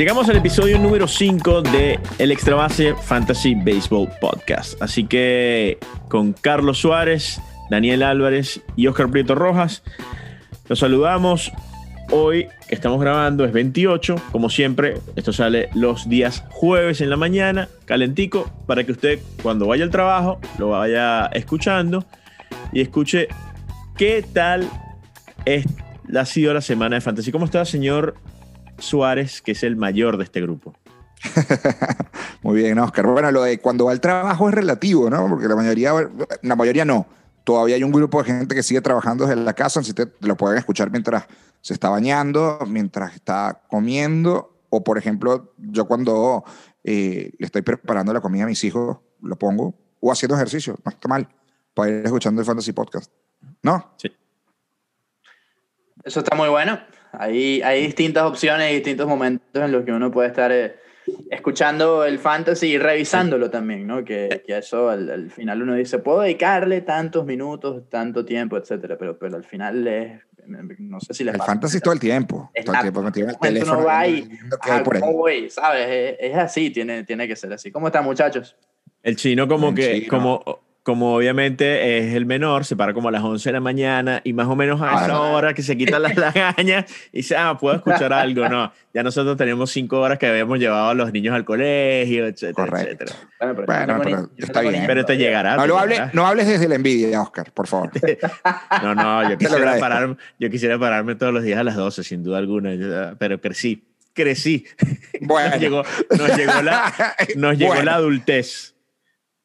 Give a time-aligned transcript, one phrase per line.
[0.00, 4.80] Llegamos al episodio número 5 de El Extra Base Fantasy Baseball Podcast.
[4.80, 5.76] Así que
[6.08, 7.38] con Carlos Suárez,
[7.68, 9.82] Daniel Álvarez y Oscar Prieto Rojas,
[10.70, 11.52] los saludamos.
[12.12, 17.18] Hoy que estamos grabando es 28, como siempre, esto sale los días jueves en la
[17.18, 22.06] mañana, calentico, para que usted cuando vaya al trabajo lo vaya escuchando
[22.72, 23.28] y escuche
[23.98, 24.66] qué tal
[25.44, 25.66] es,
[26.16, 27.30] ha sido la semana de fantasy.
[27.30, 28.14] ¿Cómo está, señor
[28.80, 30.74] Suárez, que es el mayor de este grupo?
[32.42, 33.06] Muy bien, Oscar.
[33.06, 35.28] Bueno, lo de cuando va al trabajo es relativo, ¿no?
[35.28, 35.92] Porque la mayoría,
[36.42, 37.06] la mayoría no.
[37.44, 40.36] Todavía hay un grupo de gente que sigue trabajando desde la casa, así te lo
[40.36, 41.24] pueden escuchar mientras
[41.60, 46.44] se está bañando, mientras está comiendo, o por ejemplo, yo cuando
[46.84, 50.90] eh, le estoy preparando la comida a mis hijos, lo pongo, o haciendo ejercicio, no
[50.90, 51.28] está mal,
[51.74, 53.12] para ir escuchando el Fantasy Podcast.
[53.62, 53.94] ¿No?
[53.98, 54.10] Sí.
[56.04, 56.78] Eso está muy bueno.
[57.12, 60.76] Hay, hay distintas opciones y distintos momentos en los que uno puede estar eh,
[61.30, 64.04] escuchando el fantasy y revisándolo también, ¿no?
[64.04, 69.18] Que, que eso al, final uno dice, puedo dedicarle tantos minutos, tanto tiempo, etcétera, pero,
[69.18, 70.20] pero al final es,
[70.78, 72.50] no sé si les El fantasy es todo el tiempo.
[72.54, 73.80] Es todo el tiempo metido en el teléfono.
[73.80, 75.02] No va por ahí.
[75.12, 75.86] voy, ¿sabes?
[75.88, 77.70] Es, es así, tiene, tiene que ser así.
[77.70, 78.56] ¿Cómo están, muchachos?
[79.02, 80.08] El chino como El que, chino.
[80.08, 84.22] como, como obviamente es el menor, se para como a las 11 de la mañana
[84.24, 87.36] y más o menos a Ah, esa hora que se quita las lagañas y dice,
[87.36, 88.48] ah, puedo escuchar algo.
[88.48, 92.54] No, ya nosotros teníamos cinco horas que habíamos llevado a los niños al colegio, etcétera,
[92.66, 93.04] Correcto.
[93.04, 93.12] etcétera.
[93.38, 94.84] Bueno, pero, Bueno, pero está bien.
[94.86, 95.56] Pero te llegará.
[95.56, 96.10] No, te lo hable- llegará.
[96.14, 97.90] no hables desde la envidia, Oscar, por favor.
[98.82, 102.22] No, no, yo quisiera, parar, yo quisiera pararme todos los días a las 12, sin
[102.24, 103.84] duda alguna, yo- pero crecí,
[104.14, 104.64] crecí.
[105.20, 105.50] Bueno.
[105.50, 105.82] Nos llegó,
[106.18, 106.92] nos llegó la,
[107.36, 107.84] nos llegó Bueno.
[107.84, 108.74] la adultez.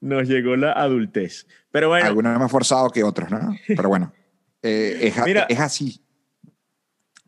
[0.02, 1.48] Nos llegó la adultez.
[1.72, 3.56] Pero bueno, Algunos más forzados que otros, ¿no?
[3.68, 4.14] Pero bueno,
[4.62, 5.46] eh, es, a- Mira.
[5.50, 6.02] es así.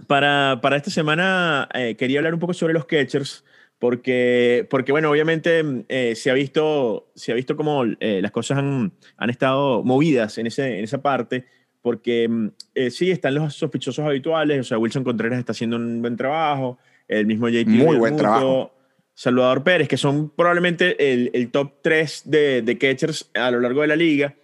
[0.07, 3.43] para, para esta semana eh, quería hablar un poco sobre los catchers,
[3.79, 8.93] porque, porque bueno, obviamente eh, se ha visto, se ha visto como las cosas han,
[9.17, 11.45] han estado movidas en, ese, en esa parte,
[11.81, 16.01] porque mm, eh, sí, están los sospechosos habituales, o sea, Wilson Contreras está haciendo un
[16.01, 16.77] buen trabajo,
[17.07, 18.73] el mismo JT Muy buen trabajo.
[19.17, 23.87] Salvador Pérez, que son probablemente el, top 3 de, de catchers a lo largo de
[23.87, 24.35] la liga.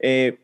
[0.00, 0.38] Eh,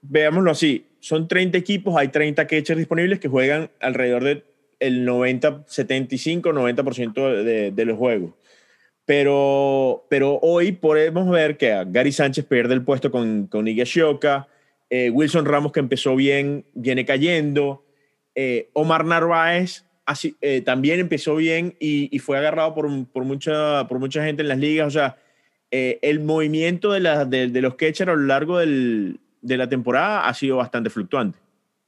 [0.00, 4.44] veámoslo así, son 30 equipos, hay 30 catchers disponibles que juegan alrededor del
[4.78, 8.32] el 90, 75, 90% de, de los juegos.
[9.04, 15.44] Pero, pero hoy podemos ver que Gary Sánchez pierde el puesto con, con eh, Wilson
[15.44, 17.84] Ramos que empezó bien, viene cayendo,
[18.34, 23.86] eh, Omar Narváez así, eh, también empezó bien y, y fue agarrado por, por, mucha,
[23.88, 24.86] por mucha gente en las ligas.
[24.88, 25.16] O sea,
[25.70, 29.68] eh, el movimiento de, la, de, de los catchers a lo largo del, de la
[29.68, 31.38] temporada ha sido bastante fluctuante.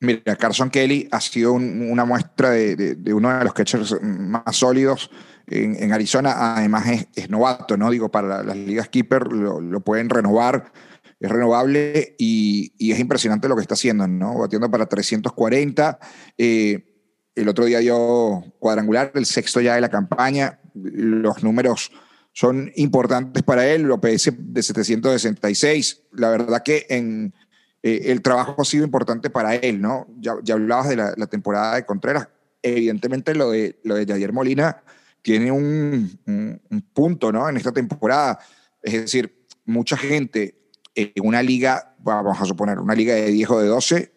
[0.00, 4.00] Mira, Carson Kelly ha sido un- una muestra de, de- de uno de los catchers
[4.02, 5.10] más sólidos
[5.46, 6.56] en, en Arizona.
[6.56, 7.88] Además, es, es novato, ¿no?
[7.90, 10.72] Digo, para las ligas Keeper lo, lo pueden renovar,
[11.20, 14.38] es renovable y, y es impresionante lo que está haciendo, ¿no?
[14.38, 16.00] Batiendo para 340.
[16.36, 16.88] eh,
[17.34, 20.60] el otro día dio cuadrangular, el sexto ya de la campaña.
[20.74, 21.90] Los números
[22.32, 26.02] son importantes para él, el OPS de 766.
[26.12, 27.34] La verdad que en
[27.82, 30.06] eh, el trabajo ha sido importante para él, ¿no?
[30.18, 32.28] Ya, ya hablabas de la, temporada de Contreras.
[32.62, 34.82] Evidentemente lo de, lo de Javier Molina
[35.20, 37.48] tiene un, un- un punto, ¿no?
[37.48, 38.38] En esta temporada.
[38.82, 40.58] Es decir, mucha gente
[40.94, 44.12] en una liga, vamos a suponer, una liga de 10 o de 12,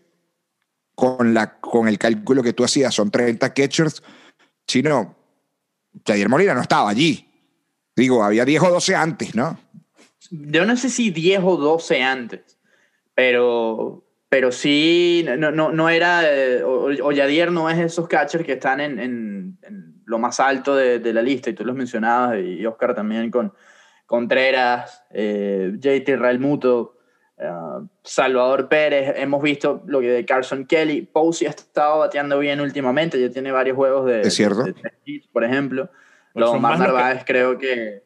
[0.96, 4.02] con, la, con el cálculo que tú hacías, son 30 catchers.
[4.68, 5.16] Chino,
[6.06, 7.30] Javier Molina no estaba allí.
[7.96, 9.60] Digo, había 10 o 12 antes, ¿no?
[10.32, 12.58] Yo no sé si 10 o 12 antes,
[13.14, 18.44] pero, pero sí, no, no, no era, eh, o, o Yadier no es esos catchers
[18.46, 19.58] que están en, en-
[20.08, 23.54] lo más alto de, de la lista, y tú los mencionabas, y Oscar también con
[24.06, 26.95] Contreras, eh, JT Realmuto,
[27.38, 27.50] eh,
[28.04, 33.20] Salvador Pérez, hemos visto lo que de Carson Kelly, Posey ha estado bateando bien últimamente,
[33.20, 34.64] ya tiene varios juegos de, Es cierto.
[34.64, 35.90] de tres hits, por ejemplo.
[36.34, 38.04] Pero Los son más los que- Narváez creo que...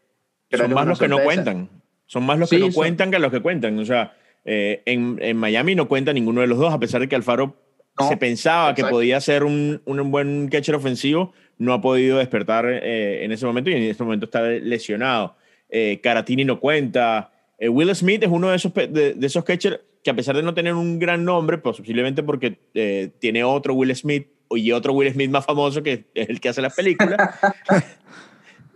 [0.49, 1.69] creo son que más es los que no cuentan.
[2.05, 3.77] Son más los que no son- cuentan que los que cuentan.
[3.79, 4.13] O sea,
[4.45, 7.55] eh, en, en Miami no cuenta ninguno de los dos, a pesar de que Alfaro
[7.99, 12.65] No, se pensaba que podía ser un, un buen catcher ofensivo, no ha podido despertar
[12.67, 15.35] eh, en ese momento y en este momento está lesionado.
[15.69, 17.31] Eh, Caratini no cuenta.
[17.59, 20.43] Eh, Will Smith es uno de esos, de, de esos catchers que a pesar de
[20.43, 24.93] no tener un gran nombre, pues posiblemente porque eh, tiene otro Will Smith y otro
[24.93, 27.17] Will Smith más famoso que es el que hace las películas.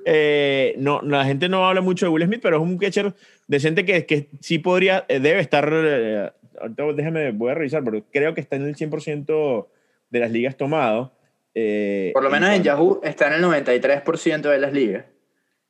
[0.05, 3.13] Eh, no, la gente no habla mucho de Will Smith, pero es un catcher
[3.47, 8.03] decente que, que sí podría, eh, debe estar, eh, ahorita déjame, voy a revisar, pero
[8.11, 9.67] creo que está en el 100%
[10.09, 11.13] de las ligas tomado.
[11.55, 15.05] Eh, Por lo menos en, Yahoo está en el 93% de las ligas.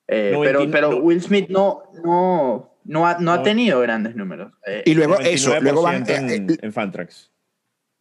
[0.07, 4.51] Eh, pero, 99 pero Will Smith no, no, no, ha, no ha tenido grandes números.
[4.67, 7.31] Eh, Y luego eso, 99% luego van en, eh, eh, en Fantrax.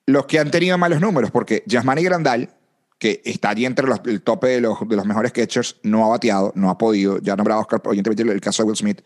[0.07, 2.51] los que han tenido malos números, porque Yasmani Grandal,
[2.99, 6.09] que está allí entre los- el tope de los, de los mejores catchers, no ha
[6.09, 7.19] bateado, no ha podido.
[7.19, 9.03] Ya nombraba Oscar, evidentemente el caso de Will Smith.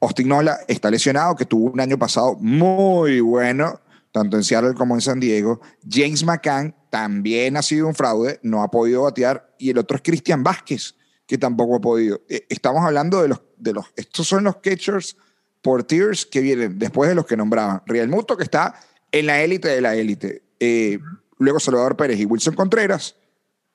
[0.00, 3.80] Austin Nola está lesionado, que tuvo un año pasado muy bueno,
[4.12, 5.60] tanto en Seattle como en San Diego.
[5.88, 9.54] James McCann también ha sido un fraude, no ha podido batear.
[9.58, 10.94] Y el otro es Cristian Vázquez,
[11.26, 12.20] que tampoco ha podido.
[12.28, 15.16] Eh, Estamos hablando de los, de los, estos son los catchers
[15.62, 17.82] por tiers que vienen después de los que nombraban.
[17.86, 18.74] Real Muto, que está
[19.10, 20.42] en la élite de la élite.
[20.60, 20.98] Eh,
[21.38, 23.16] luego Salvador Pérez y Wilson Contreras.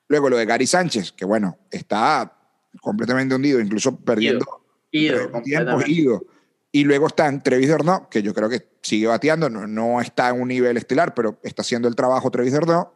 [0.07, 2.37] Luego lo de Gary Sánchez, que bueno, está
[2.81, 4.45] completamente hundido, incluso perdiendo
[4.91, 5.91] ido tiempo, completamente.
[5.91, 6.25] ido.
[6.71, 10.41] Y luego están Trevis Derno, que yo creo que sigue bateando, no, no está en
[10.41, 12.93] un nivel estelar, pero está haciendo el trabajo Trevis Derno.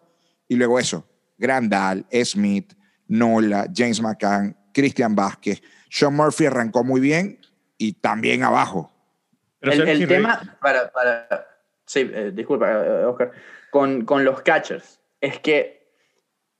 [0.48, 1.06] Y luego eso,
[1.38, 2.74] Grandal, Smith,
[3.08, 5.62] Nola, James McCann, Christian Vázquez.
[5.90, 7.40] Sean Murphy arrancó muy bien
[7.78, 8.92] y también abajo.
[9.60, 11.48] Pero el tema, para, para,
[11.86, 13.32] sí, eh, disculpa, eh, Oscar,
[13.72, 15.90] con, con los catchers, es que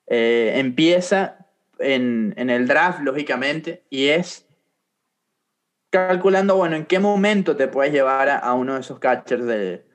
[0.08, 1.48] eh, empieza
[1.80, 4.48] en, en el draft, lógicamente, y es
[5.90, 9.86] calculando, bueno, en qué momento te puedes llevar a, a uno de esos catchers de,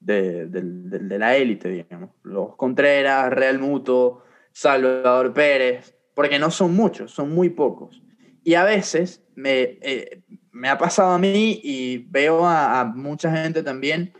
[0.00, 2.10] de, de la élite, digamos.
[2.22, 4.24] Los Contreras, Real Muto,
[4.60, 8.00] Salvador Pérez, porque no son muchos, son muy pocos.
[8.42, 13.30] Y a veces me, eh, me ha pasado a mí y veo a, a mucha
[13.30, 14.14] gente también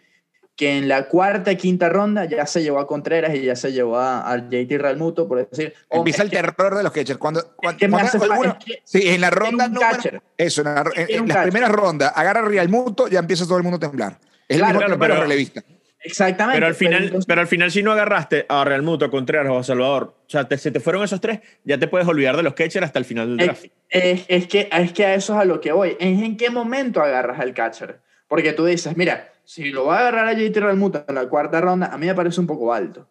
[0.55, 3.97] que en la cuarta, quinta ronda ya se llevó a Contreras y ya se llevó
[3.99, 7.19] a, a JT Real Muto, por decir, oh, Empieza el que- terror de los catchers.
[7.19, 10.67] Cuando, cuando, que me hace alguno- es que- sí, en la ronda número- eso, en,
[10.67, 13.81] la- en- en las primeras rondas, agarra Real Muto, ya empieza todo el mundo a
[13.81, 14.19] temblar.
[14.49, 15.65] Es Claro, el mismo claro, pero- relevistas.
[16.07, 16.57] Exactamente.
[16.57, 19.59] Pero al final, entonces- pero al final si no agarraste a Real Muto, Contreras o
[19.59, 22.43] a Salvador, o sea, te- se te fueron esos tres, ya te puedes olvidar de
[22.43, 23.65] los catchers hasta el final del draft.
[23.89, 25.91] Es, es- es que, es que a eso es a lo que voy.
[26.01, 28.01] Es en qué momento agarras al catcher.
[28.29, 31.61] Porque tú dices, mira, si lo va a agarrar a JT Realmuto en la cuarta
[31.61, 33.09] ronda, a mí me parece un poco alto.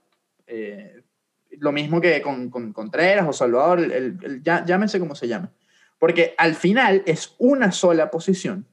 [0.48, 1.02] Eh,
[1.58, 5.48] lo mismo que con, con Contreras o Salvador, el, el- el- llámese como se llame.
[5.98, 8.68] Porque al final es una sola posición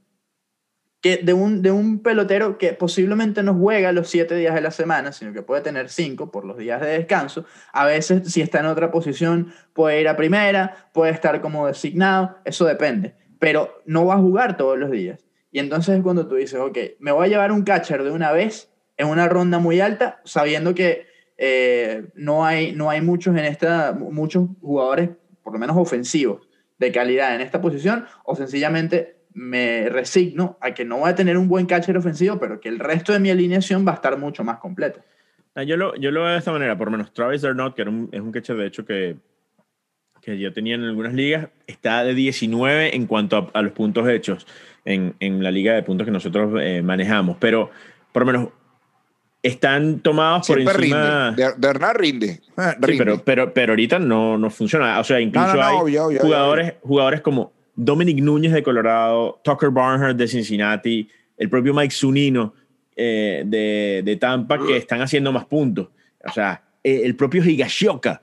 [1.02, 4.70] que de, un, de un pelotero que posiblemente no juega los siete días de la
[4.70, 7.44] semana, sino que puede tener cinco por los días de descanso.
[7.72, 12.38] A veces, si está en otra posición, puede ir a primera, puede estar como designado,
[12.44, 13.16] eso depende.
[13.40, 15.26] Pero no va a jugar todos los días.
[15.50, 18.30] Y entonces es cuando tú dices, ok, me voy a llevar un catcher de una
[18.30, 21.06] vez en una ronda muy alta, sabiendo que
[21.36, 25.10] eh, no, hay, no hay muchos en esta, muchos jugadores,
[25.42, 26.48] por lo menos ofensivos,
[26.78, 31.36] de calidad en esta posición, o sencillamente me resigno a que no voy a tener
[31.38, 34.44] un buen catcher ofensivo, pero que el resto de mi alineación va a estar mucho
[34.44, 35.00] más completa.
[35.54, 37.82] Ah, Yo lo, yo lo veo de esta manera, por lo menos Travis Darnot, que
[37.82, 39.16] era un- es un catcher de hecho que,
[40.20, 44.08] que yo tenía en algunas ligas, está de 19 en cuanto a, a los puntos
[44.08, 44.46] hechos
[44.84, 47.70] en, en la liga de puntos que nosotros eh, manejamos, pero
[48.12, 48.48] por lo menos
[49.42, 51.30] están tomados por Siempre encima...
[51.30, 51.42] rinde.
[51.44, 52.40] De, de verdad rinde.
[52.56, 53.04] Ah, Sí, rinde.
[53.04, 55.00] pero, pero, pero ahorita no, no funciona.
[55.00, 57.52] O sea, incluso No, no, no, hay obvio, obvio, jugadores, jugadores como
[57.84, 62.54] Dominic Núñez de Colorado, Tucker Barnhart de Cincinnati, el propio Mike Zunino
[62.96, 65.88] eh, de, de Tampa, que están haciendo más puntos.
[66.24, 68.22] O sea, eh, el propio Higashioka,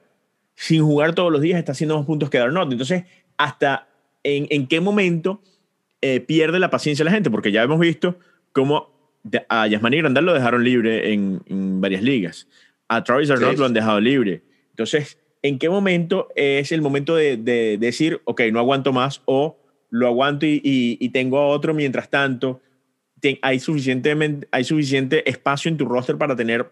[0.55, 2.71] sin jugar todos los días, está haciendo más puntos que Darnot.
[2.71, 3.03] Entonces,
[3.37, 3.87] hasta
[4.23, 5.41] en, en qué momento
[6.01, 8.17] eh, pierde la paciencia la gente, porque ya hemos visto
[8.51, 8.89] cómo
[9.49, 12.47] a Yasmani Grandal lo dejaron libre en, en varias ligas.
[12.87, 13.57] A Travis Arnott Sí.
[13.57, 14.41] lo han dejado libre.
[14.71, 19.57] Entonces, ¿en qué momento es el momento de, de decir, ok, no aguanto más o
[19.89, 22.61] lo aguanto y, tengo a otro mientras tanto?
[23.41, 26.69] Hay, suficientemente, hay suficiente espacio en tu roster para tener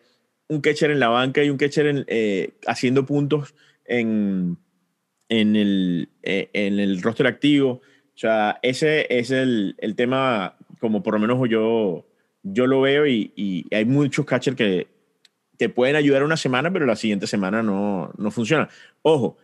[0.47, 3.53] un catcher en la banca y un catcher en, eh, haciendo puntos
[3.85, 4.57] en,
[5.27, 7.81] en, el, eh, en el roster activo.
[8.15, 12.07] O sea, ese es el, el tema, como por lo menos yo,
[12.43, 14.87] yo lo veo, y, y hay muchos catchers que
[15.57, 18.69] te pueden ayudar una semana, pero la siguiente semana no, no funciona.
[19.01, 19.37] Ojo,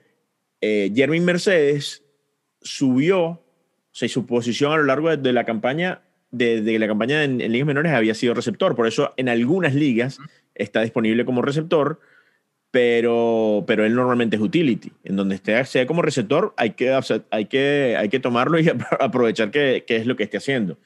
[0.61, 2.03] eh, Jermin Mercedes
[2.61, 3.41] subió, o
[3.91, 6.01] sea, su posición a lo largo de, de la campaña,
[6.31, 9.75] de, de la campaña en, en ligas menores había sido receptor, por eso en algunas
[9.75, 10.19] ligas
[10.55, 11.99] está disponible como receptor,
[12.73, 14.91] pero, pero él normalmente es utility.
[15.03, 16.97] En donde esté sea como receptor, hay que,
[17.29, 18.67] hay que, hay que tomarlo y
[18.99, 20.77] aprovechar que, que es lo que esté haciendo.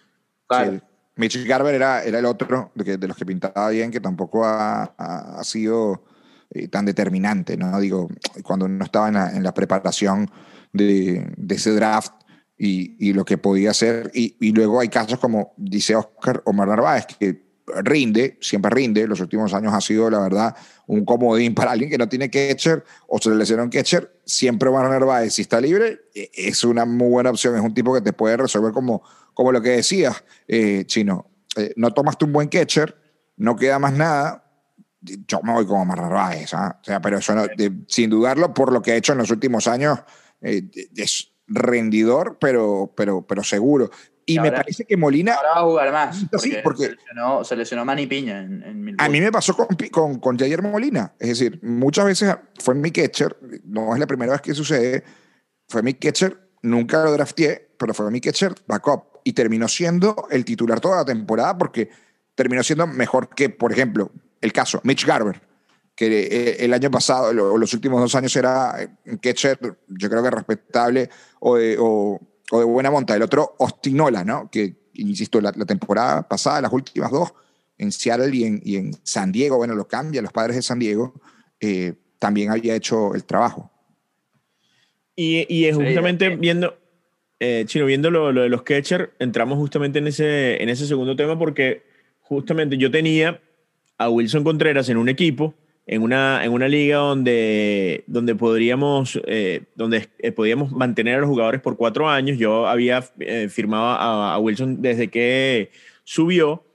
[0.49, 0.81] Sí.
[1.17, 4.45] Mitch Garber era, era el otro de, que- de los que pintaba bien, que tampoco
[4.45, 6.03] ha, ha- sido
[6.51, 7.79] eh, tan determinante, ¿no?
[7.79, 8.07] Digo,
[8.43, 10.29] cuando uno estaba en la, en la preparación
[10.73, 12.13] de, de ese draft
[12.57, 14.11] y, y lo que podía hacer.
[14.13, 17.45] Y, luego hay casos como dice Oscar Omar Narváez, que
[17.83, 19.07] rinde, siempre rinde.
[19.07, 20.55] Los últimos años ha sido, la verdad,
[20.87, 24.19] un comodín para alguien que no tiene catcher o se le lesiona un catcher.
[24.25, 27.55] Siempre Warner Baez, si está libre, e, es una muy buena opción.
[27.55, 29.03] Es un tipo que te puede resolver como,
[29.37, 31.29] como lo que decías, eh, Chino.
[31.55, 32.97] Eh, no tomaste un buen catcher,
[33.35, 34.43] no queda más nada.
[34.99, 36.79] Yo me voy como Warner Baez, ¿ah?
[36.81, 37.35] o sea, pero eso
[37.87, 39.99] sin dudarlo, por lo que ha hecho en los últimos años,
[40.41, 40.63] eh,
[40.95, 43.91] es rendidor, pero, pero, pero seguro.
[44.25, 45.35] Y, me parece que Molina.
[45.35, 46.25] Ahora va a jugar más.
[46.31, 46.95] Porque, porque
[47.43, 51.13] se, lesionó, Manny Piña en, en A mí me pasó con, con, con Jair Molina.
[51.19, 53.37] Es decir, muchas veces fue mi catcher.
[53.65, 55.03] No es la primera vez que sucede.
[55.67, 56.49] Fue mi catcher.
[56.63, 59.16] Nunca lo drafteé, pero fue mi catcher backup.
[59.27, 61.89] Y terminó siendo el titular toda la temporada porque
[62.35, 65.41] terminó siendo mejor que, por ejemplo, el caso Mitch Garber,
[65.95, 70.29] que eh, el año pasado, los últimos dos años era un catcher, yo creo que
[70.29, 73.15] respetable o, o o de buena monta.
[73.15, 74.49] El otro, Ostinola, ¿no?
[74.49, 77.33] Que, insisto, la, temporada pasada, las últimas dos,
[77.77, 80.79] en Seattle y en, y en, San Diego, bueno, lo cambia, los padres de San
[80.79, 81.13] Diego,
[81.59, 83.71] eh, también había hecho el trabajo.
[85.15, 86.77] Y, y justamente viendo,
[87.39, 91.37] eh, Chino, viendo lo, de los catchers, entramos justamente en ese, en ese segundo tema
[91.37, 91.83] porque
[92.21, 93.39] justamente yo tenía
[93.97, 95.53] a Wilson Contreras en un equipo
[95.87, 101.29] en una, en una liga donde, donde podríamos, eh, donde eh, podíamos mantener a los
[101.29, 102.37] jugadores por cuatro años.
[102.37, 105.71] Yo había eh, firmado a, Wilson desde que
[106.03, 106.65] subió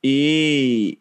[0.00, 1.00] y,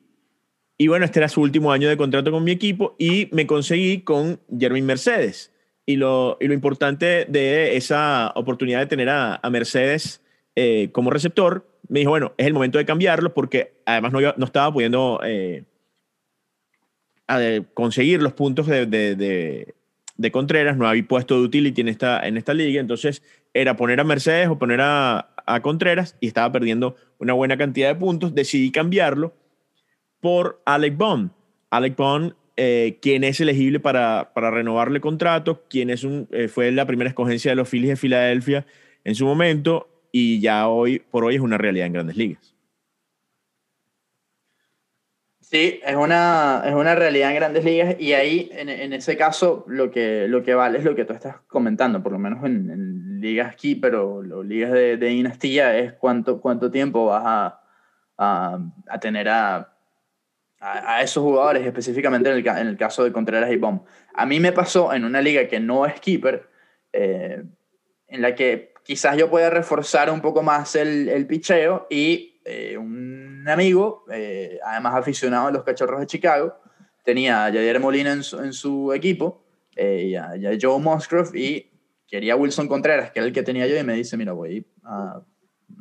[0.77, 4.01] y bueno, este era su último año de contrato con mi equipo y me conseguí
[4.01, 5.52] con Jeremy Mercedes.
[5.85, 10.21] Y lo, y lo importante de esa oportunidad de tener a, a Mercedes
[10.91, 14.71] como receptor, me dijo, bueno, es el momento de cambiarlo porque además no, no estaba
[14.71, 15.19] pudiendo
[17.27, 17.37] a
[17.73, 19.73] conseguir los puntos de, de,
[20.17, 23.23] de, Contreras, no había puesto de utility en esta, en esta liga, entonces
[23.53, 27.89] era poner a Mercedes o poner a, a Contreras y estaba perdiendo una buena cantidad
[27.89, 29.33] de puntos, decidí cambiarlo
[30.19, 31.31] por Alec Bond.
[31.69, 36.71] Alec Bond, eh, quien es elegible para, para renovarle contrato, quien es un, eh, fue
[36.71, 38.65] la primera escogencia de los Phillies de Filadelfia
[39.03, 42.53] en su momento y ya hoy por hoy es una realidad en grandes ligas.
[45.41, 49.65] Sí, es una, es una realidad en grandes ligas y ahí, en, en, ese caso,
[49.67, 53.19] lo que, lo que vale es lo que tú estás comentando, por lo menos en,
[53.19, 57.23] ligas keeper o, ligas de, dinastía, es cuánto, cuánto tiempo vas
[58.17, 59.72] a, a tener a,
[60.63, 63.81] a, esos jugadores, específicamente en el, caso de Contreras y Bomb.
[64.13, 66.47] A mí me pasó en una liga que no es keeper,
[66.93, 67.43] eh,
[68.07, 72.77] en la que quizás yo pueda reforzar un poco más el, el picheo y eh,
[72.77, 76.55] un amigo, eh, además aficionado a los Cachorros de Chicago,
[77.03, 79.43] tenía a Yadier Molina en su, en su equipo,
[79.75, 81.71] eh, y, a, Joe Musgrove, y
[82.07, 85.21] quería Wilson Contreras, que era el que tenía yo, y me dice, mira, voy a,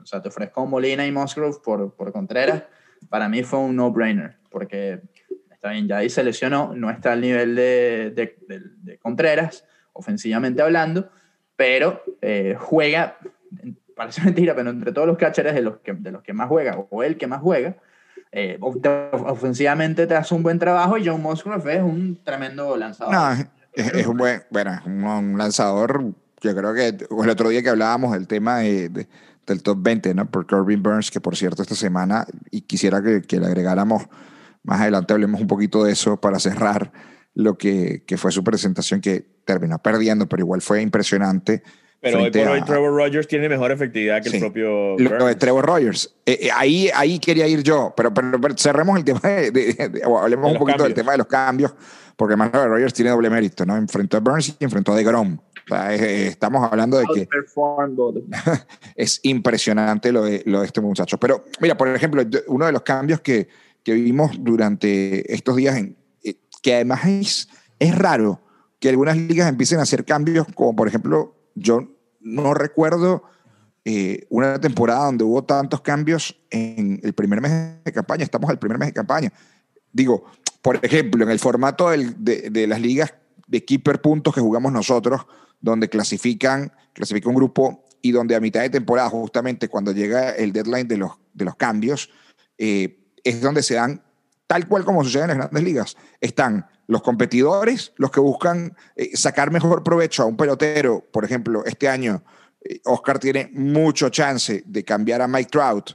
[0.00, 2.64] o sea, te ofrezco Molina y Musgrove por, por Contreras.
[3.09, 5.00] Para mí fue un no-brainer, porque
[5.50, 8.37] está bien, ya ahí se lesionó, no está al nivel de, de,
[8.78, 11.11] de, Contreras, ofensivamente hablando,
[11.56, 12.02] pero
[12.59, 13.18] juega
[13.94, 16.76] parece mentira, pero entre todos los catchers de los que, de los que más juega,
[16.90, 17.76] o el que más juega,
[18.30, 23.14] eh, ofensivamente te hace un buen trabajo y John Musgrove es un tremendo lanzador.
[23.14, 26.04] No, es, un buen, bueno, un, lanzador,
[26.40, 29.06] yo creo que el otro día que hablábamos del tema de,
[29.46, 30.30] del top 20, ¿no?
[30.30, 34.04] Por Corbin Burns, que por cierto esta semana, y quisiera que, que le agregáramos,
[34.62, 36.92] más adelante hablemos un poquito de eso para cerrar
[37.34, 41.62] lo que, que fue su presentación, que terminó perdiendo, pero igual fue impresionante
[42.02, 44.99] pero hoy por hoy Trevor Rogers tiene mejor efectividad que el propio.
[44.99, 46.12] Lo de Trevor Rogers.
[46.26, 50.58] Eh, eh, ahí, ahí quería ir yo, pero, pero, cerremos el tema de, hablemos un
[50.58, 51.72] poquito del tema de los cambios,
[52.16, 53.76] porque más Rogers tiene doble mérito, ¿no?
[53.76, 55.38] Enfrentó a Burns y enfrentó a DeGrom.
[55.66, 57.28] O sea, estamos hablando de que
[58.97, 61.19] es impresionante lo de, lo de este muchacho.
[61.19, 63.49] Pero mira, por ejemplo, uno de los cambios que,
[63.83, 68.40] que vimos durante estos días, en, eh, que además es, es raro
[68.81, 71.88] que algunas ligas empiecen a hacer cambios, como por ejemplo yo
[72.21, 73.23] no recuerdo
[73.85, 77.52] eh, una temporada donde hubo tantos cambios en el primer mes
[77.85, 78.25] de campaña.
[78.25, 79.33] Estamos al primer mes de campaña.
[79.92, 80.25] Digo,
[80.62, 83.14] por ejemplo, en el formato de, de, las ligas
[83.49, 85.26] de keeper puntos que jugamos nosotros,
[85.62, 90.52] donde clasifican, clasifica un grupo y donde a mitad de temporada, justamente cuando llega el
[90.52, 92.11] deadline de los, de los cambios,
[92.59, 94.02] eh, es donde se dan,
[94.47, 99.16] tal cual como sucede en las grandes ligas, están los competidores, los que buscan eh,
[99.16, 102.23] sacar mejor provecho a un pelotero, por ejemplo, este año
[102.61, 105.92] eh, Oscar tiene mucho chance de cambiar a Mike Trout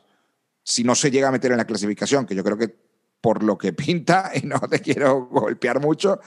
[0.64, 2.87] si no se llega a meter en la clasificación, que yo creo que
[3.28, 6.22] por lo que pinta, y no te quiero golpear mucho,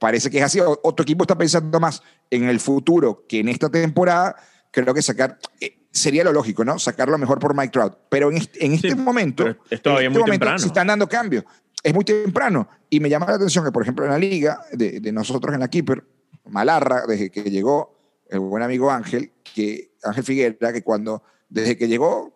[0.00, 0.58] parece que es así.
[0.58, 4.34] Otro equipo está pensando más en el futuro que en esta temporada
[4.70, 6.78] creo que sacar, eh, sería lo lógico, ¿no?
[6.78, 7.98] Sacar lo mejor por Mike Trout.
[8.08, 10.58] Pero en este, en este Sí, momento, es todavía en este muy momento temprano.
[10.58, 11.44] se están dando cambios.
[11.82, 12.66] Es muy temprano.
[12.88, 15.60] Y me llama la atención que, por ejemplo, en la liga, de, de nosotros en
[15.60, 16.04] la Keeper,
[16.46, 17.98] Malarra, desde que llegó
[18.30, 22.34] el buen amigo Ángel, que Ángel Figuera, que cuando, desde que llegó,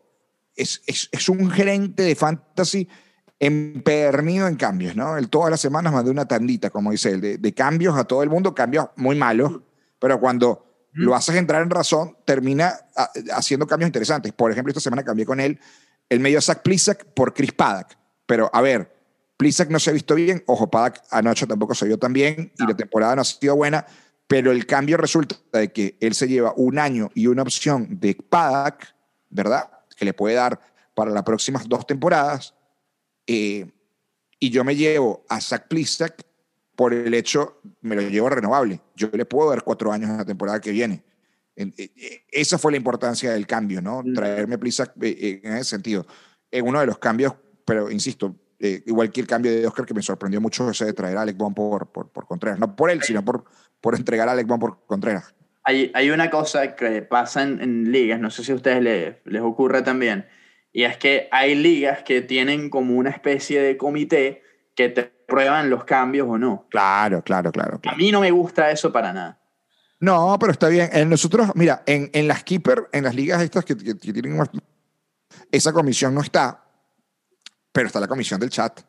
[0.55, 2.87] es, es, es un gerente de fantasy
[3.41, 5.17] empernido en cambios, ¿no?
[5.17, 8.23] Él todas las semanas manda una tandita, como dice él, de, de cambios a todo
[8.23, 9.61] el mundo, cambios muy malos,
[9.99, 14.33] pero cuando lo haces entrar en razón, termina ah, haciendo cambios interesantes.
[14.33, 15.59] Por ejemplo, esta semana cambié con él
[16.09, 17.97] el medio Zach Plisak por Chris Paddock.
[18.27, 18.93] Pero, a ver,
[19.37, 22.67] Plisak no se ha visto bien, ojo, Paddock anoche tampoco se vio tan bien y
[22.67, 23.87] la temporada no ha sido buena,
[24.27, 28.15] pero el cambio resulta de que él se lleva un año y una opción de
[28.15, 28.85] Paddock,
[29.31, 29.71] ¿verdad?
[29.97, 30.61] Que le puede dar
[30.95, 32.55] para las próximas dos temporadas.
[33.31, 33.67] Eh,
[34.39, 36.25] y yo me llevo a Zach Plisak
[36.75, 38.81] por el hecho, me lo llevo renovable.
[38.97, 41.03] Yo le puedo dar cuatro años en la temporada que viene.
[41.55, 44.03] En- eh, eh, esa fue la importancia del cambio, ¿no?
[44.03, 44.15] Mm.
[44.15, 46.07] Traerme Plisak eh, en ese sentido.
[46.51, 47.35] En uno de los cambios,
[47.67, 50.93] pero insisto, eh, igual que el cambio de Oscar, que me sorprendió mucho ese de
[50.95, 52.59] traer a Alec Bond por, por, por Contreras.
[52.59, 53.45] No por él, sino por,
[53.81, 55.35] por entregar a Alec Bond por Contreras.
[55.65, 59.17] Hay, hay una cosa que pasa en, en ligas, no sé si a ustedes les,
[59.27, 60.27] les ocurre también,
[60.73, 64.43] y es que hay ligas que tienen como una especie de comité
[64.75, 66.67] que te prueban los cambios o no.
[66.71, 67.77] Claro, claro, claro.
[67.77, 67.97] A claro.
[67.99, 69.41] mí no me gusta eso para nada.
[70.01, 70.89] No, pero está bien.
[70.93, 74.37] En nosotros, mira, en, en las Keeper, en las ligas estas que, que- que tienen
[74.37, 74.51] más-
[75.53, 76.65] esa comisión no está,
[77.73, 78.81] pero está la comisión del chat,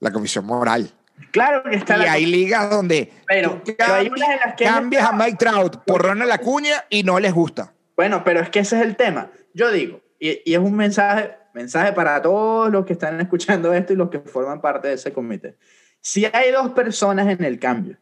[0.00, 0.90] la comisión moral.
[1.32, 4.40] Claro que está y la hay ligas donde Pero- tú pero hay cambias, unas en
[4.48, 5.12] las que cambias a.
[5.12, 7.72] Mike Trout por Ronald Acuña y no les gusta.
[7.96, 9.30] Bueno, pero es que ese es el tema.
[9.54, 13.92] Yo digo, y, y es un mensaje, mensaje para todos los que están escuchando esto
[13.92, 15.56] y los que forman parte de ese comité.
[16.00, 17.96] Si hay dos personas en el cambio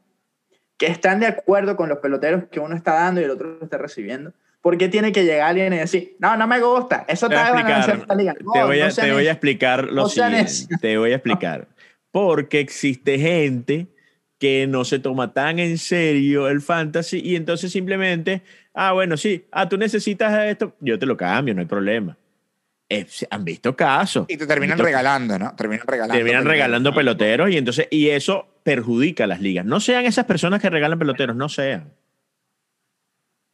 [0.77, 3.79] que están de acuerdo con los peloteros que uno está dando y el otro está
[3.79, 7.35] recibiendo, ¿por qué tiene que llegar alguien y decir, no, no me gusta, eso Te
[7.35, 7.99] te voy a explicar?
[8.43, 9.31] No, te voy a, no sean te voy a eso.
[9.31, 10.77] explicar lo No siguiente.
[10.81, 11.69] Te voy a explicar.
[12.11, 13.87] Porque existe gente
[14.47, 18.43] que no se toma tan en serio el fantasy y entonces simplemente,
[18.75, 22.17] ah, bueno, sí, ah, tú necesitas esto, yo te lo cambio, no hay problema.
[22.89, 24.27] Eh, han visto casos.
[24.29, 25.57] Y te terminan regalando, ¿no?
[25.57, 26.15] Terminan regalando.
[26.15, 26.53] Terminan peloteros.
[26.53, 29.65] regalando peloteros y entonces, y eso perjudica a las ligas.
[29.65, 31.93] No sean esas personas que regalan peloteros, no sean.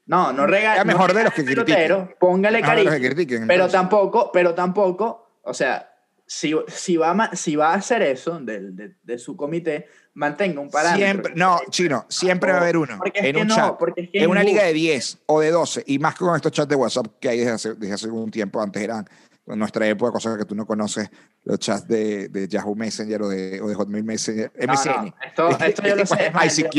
[0.04, 0.76] No, no regala.
[0.76, 2.16] Ya mejor no de los que pelotero, critiquen.
[2.20, 3.08] Póngale Mejor de los cariño.
[3.08, 5.90] que critiquen, pero tampoco, pero tampoco, o sea,
[6.26, 11.04] si, si, va, si va a hacer eso de su comité, mantenga un parámetro.
[11.06, 13.78] Siempre, no, chino, siempre va a haber uno Porque es en que un no, chat.
[13.78, 16.52] porque es que en una liga de 10 o de 12, y más con estos
[16.52, 19.06] chats de WhatsApp que hay desde hace, desde hace algún tiempo, antes eran
[19.46, 21.10] en nuestra época, cosas que tú no conoces,
[21.44, 25.14] los chats de, de Yahoo Messenger o de, o de Hotmail Messenger, No, no, MSN.
[25.26, 26.26] esto, esto yo lo sé.
[26.40, 26.76] el ICQ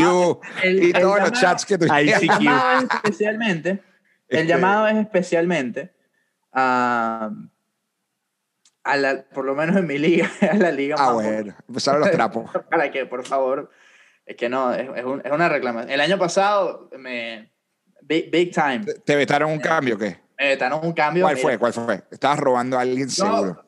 [0.63, 1.91] el- y el todos los llamado- chats que tú ICQ.
[2.22, 3.69] El llamado es especialmente,
[4.30, 5.93] el Este- llamado es especialmente
[6.54, 7.32] a,
[8.84, 12.02] a la, por lo menos en mi liga, a la liga Ah, más bueno, empezaron
[12.02, 12.52] los trapos.
[12.69, 13.69] para que, por favor,
[14.26, 15.91] es que no, es, es un- es una reclamación.
[15.91, 17.52] El año pasado me,
[18.02, 20.17] big, big time, ¿Te- ¿Te vetaron un cambio o qué?
[20.39, 21.24] me vetaron un cambio.
[21.24, 21.58] ¿Cuál mira, fue?
[21.58, 22.04] ¿Cuál fue?
[22.12, 23.65] Estabas robando a alguien no, seguro.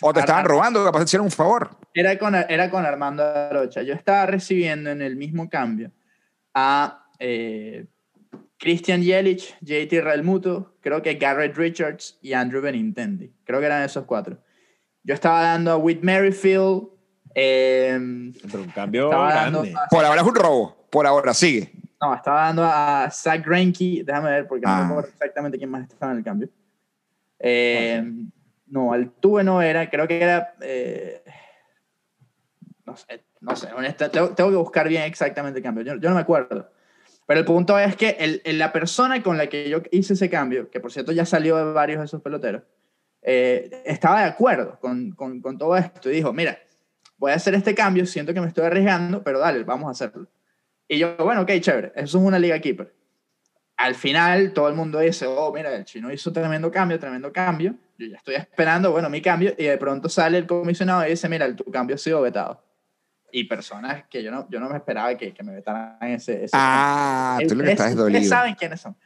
[0.00, 1.70] O te estaban robando, capaz te hicieron un favor.
[1.94, 3.82] Era con, era con Armando Arocha.
[3.82, 5.92] Yo estaba recibiendo en el mismo cambio
[6.54, 7.86] a eh,
[8.58, 13.32] Christian Yelich, JT Realmuto, creo que Garrett Richards y Andrew Benintendi.
[13.44, 14.38] Creo que eran esos cuatro.
[15.06, 16.88] Yo estaba dando a Whit Merrifield.
[17.38, 19.72] eh, Pero un cambio grande.
[19.76, 20.88] a- Por ahora es un robo.
[20.90, 21.70] Por ahora, sigue.
[22.00, 24.02] no, estaba dando a Zach Greinke.
[24.04, 24.78] Déjame ver porque no Ah.
[24.80, 26.48] me acuerdo exactamente quién más estaba en el cambio.
[27.38, 28.02] Eh,
[28.66, 29.88] no, Altuve no era.
[29.90, 30.54] Creo que era.
[30.60, 31.22] eh,
[32.84, 33.68] no sé, no sé.
[33.74, 35.84] honesta- tengo, tengo que buscar bien exactamente el cambio.
[35.84, 36.70] Yo, yo no me acuerdo.
[37.26, 40.30] Pero el punto es que el- el- la persona con la que yo hice ese
[40.30, 42.62] cambio, que por cierto ya salió de varios de esos peloteros,
[43.28, 46.56] eh, estaba de acuerdo con, con, con todo esto y dijo, mira,
[47.18, 50.28] voy a hacer este cambio, siento que me estoy arriesgando, pero dale, vamos a hacerlo.
[50.86, 52.94] Y yo, bueno, ok, chévere, eso es una liga keeper.
[53.78, 57.74] Al final todo el mundo dice, oh, mira, el chino hizo tremendo cambio, tremendo cambio.
[57.98, 61.28] Yo ya estoy esperando, bueno, mi cambio, y de pronto sale el comisionado y dice,
[61.28, 62.62] mira, tu cambio ha sido vetado.
[63.32, 66.52] Y personas que yo no, yo no me esperaba que, que me vetaran ese, ese
[66.54, 68.22] Ah, tú lo que estás es dolido.
[68.22, 68.96] saben quiénes son.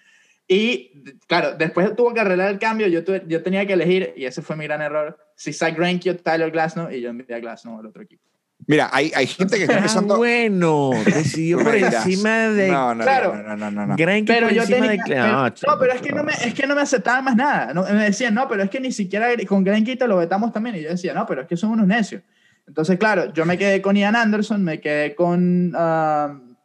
[0.52, 2.88] Y claro, después tuvo que arreglar el cambio.
[2.88, 6.10] Yo, tuve- yo tenía que elegir, y ese fue mi gran error, si Zach Greinke
[6.10, 8.24] o Tyler Glasnow, y yo envié a Glasnow al otro equipo.
[8.66, 10.16] Mira, hay, hay gente que está Ah, empezando.
[10.16, 13.36] bueno, decidió por encima de No, no, Claro.
[13.36, 13.96] no, no, no, no, no.
[13.96, 16.32] Greinke Pero por yo encima tenía, de pero- no, no, pero es que no me,
[16.32, 17.72] es que no me aceptaban más nada.
[17.72, 20.74] No, me decían, no, pero es que ni siquiera con Greinke te lo vetamos también.
[20.74, 22.22] Y yo decía, no, pero es que son unos necios.
[22.66, 26.56] Entonces, claro, yo me quedé con Ian Anderson, me quedé con um,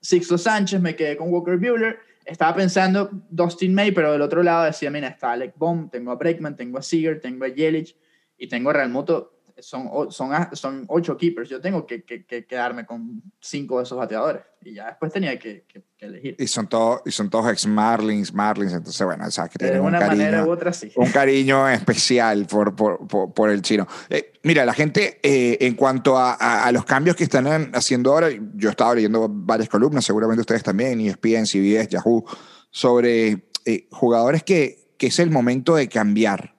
[0.00, 4.64] Sixto Sánchez, me quedé con Walker Bueller estaba pensando Dustin May, pero del otro lado
[4.64, 7.96] decía, mira, está Alec Baum, tengo a Breckman, tengo a Seager, tengo a Yelich
[8.36, 9.33] y tengo a Real Muto.
[9.60, 11.48] Son, o- son, son ocho keepers.
[11.48, 14.42] Yo tengo que, que- que quedarme con cinco de esos bateadores.
[14.62, 16.36] Y ya después tenía que, que- elegir.
[16.38, 19.80] Y son todos, y son todos ex Marlins, Marlins, entonces bueno, sabes que De tienen
[19.80, 20.92] un una manera u cariño, otra, sí.
[20.96, 23.86] un cariño especial por, por, por, por el chino.
[24.10, 27.70] Eh, mira, la gente, eh, en cuanto a, a- a los cambios que están en-
[27.74, 32.24] haciendo ahora, yo estaba leyendo varias columnas, seguramente ustedes también, ESPN, CBS, Yahoo,
[32.70, 36.54] sobre eh, jugadores que, que es el momento de cambiar,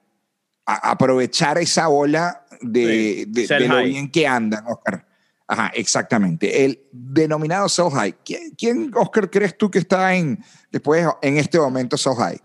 [0.64, 5.06] a- aprovechar esa ola de, Sí, de- lo bien que andan, Oscar.
[5.48, 6.64] Ajá, exactamente.
[6.64, 8.14] El denominado sell high.
[8.24, 10.42] ¿Quién, quién, Oscar, crees tú que está en,
[10.72, 12.40] después, en este momento sell high?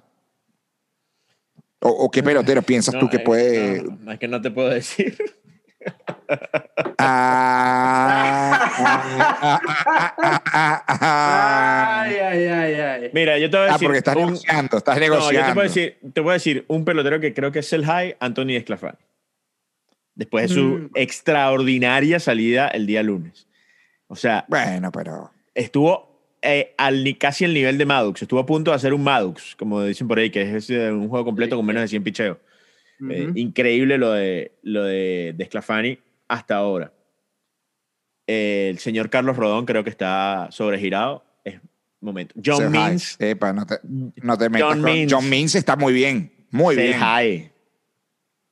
[1.80, 3.84] ¿O, o qué pelotero piensas tú que eh, puede...?
[4.00, 5.18] no, es que no te puedo decir.
[7.00, 9.04] Ah, ah,
[9.42, 12.02] ah, ah, ah, ah.
[12.04, 13.10] Ay, ay, ay, ay.
[13.14, 13.88] Mira, yo te voy a Ah, decir.
[13.88, 15.40] porque estás un- negociando, estás No, negociando.
[15.42, 18.16] yo te puedo decir, te puedo decir un pelotero que creo que es el high,
[18.20, 18.98] Anthony Esclafani.
[20.16, 20.90] Después de su Mm.
[20.96, 23.48] extraordinaria salida el día lunes.
[24.08, 25.32] O sea, Bueno, pero...
[25.56, 28.24] estuvo eh, al, casi al nivel de Maddox.
[28.24, 31.24] Estuvo a punto de hacer un Maddox, como dicen por ahí, que es un juego
[31.26, 32.38] completo con menos de 100 picheos.
[33.10, 35.98] Eh, increíble lo de, lo de, de Sclafani
[36.28, 36.92] hasta ahora.
[38.28, 41.24] Eh, el señor Carlos Rodón creo que está sobregirado.
[41.44, 41.60] Es
[42.00, 42.36] momento.
[42.44, 42.72] John.
[42.72, 43.18] Means.
[43.20, 45.14] Epa, no te, no te metas John Means.
[45.14, 47.00] John Means está muy bien, muy sell bien.
[47.00, 47.52] high.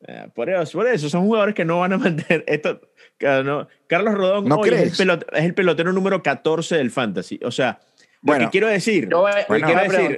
[0.08, 2.80] Eh, por, eso, por eso, son jugadores que no van a mantener esto.
[3.22, 5.00] no- Carlos Rodón ¿No hoy es el, crees?
[5.00, 7.40] pelot- es el pelotero número 14 del fantasy.
[7.44, 7.80] O sea,
[8.22, 8.44] Bueno.
[8.44, 9.68] lo que quiero decir Yo voy, Bueno.
[9.68, 10.18] Quiero decir-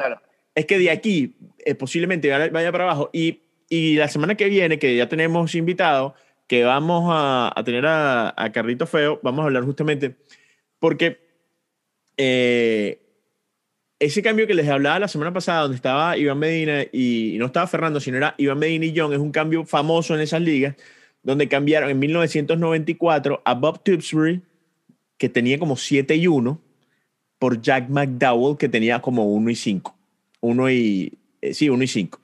[0.54, 3.10] es que de aquí eh, posiblemente vaya, vaya para abajo.
[3.14, 6.14] Y, y la semana que viene, que ya tenemos invitado,
[6.48, 10.16] que vamos a, a tener a, a Carlito Feo, vamos a hablar justamente
[10.80, 11.22] porque
[12.18, 13.01] eh,
[14.02, 17.68] ese cambio que les hablaba la semana pasada, donde estaba Iván Medina y, no estaba
[17.68, 20.76] Fernando, sino era Iván Medina y John, es un cambio famoso en esas ligas,
[21.22, 24.42] donde cambiaron en 1994 a Bob Tewksbury,
[25.20, 26.60] que tenía como 7 y 1,
[27.38, 29.96] por Jack McDowell, que tenía como 1 y 5.
[30.42, 31.14] 1 y.
[31.42, 32.20] eh, sí, 1 y 5.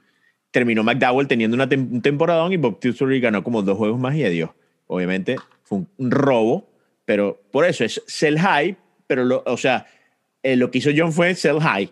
[0.50, 4.16] Terminó McDowell teniendo una tem- un temporadón y Bob Tewksbury ganó como dos juegos más
[4.16, 4.50] y adiós.
[4.88, 6.68] Obviamente fue un, un robo,
[7.06, 9.86] pero por eso es sell high, pero lo, o sea,
[10.44, 11.92] eh, lo que hizo John fue sell high.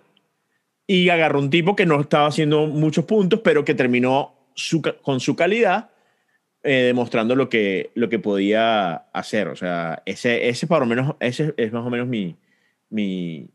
[0.87, 5.19] Y agarró un tipo que no estaba haciendo muchos puntos, pero que terminó su con
[5.19, 5.89] su calidad,
[6.63, 9.47] eh, demostrando lo que, lo que podía hacer.
[9.47, 12.35] O sea, ese, ese por lo menos, ese es más o menos mi,
[12.89, 13.49] mi,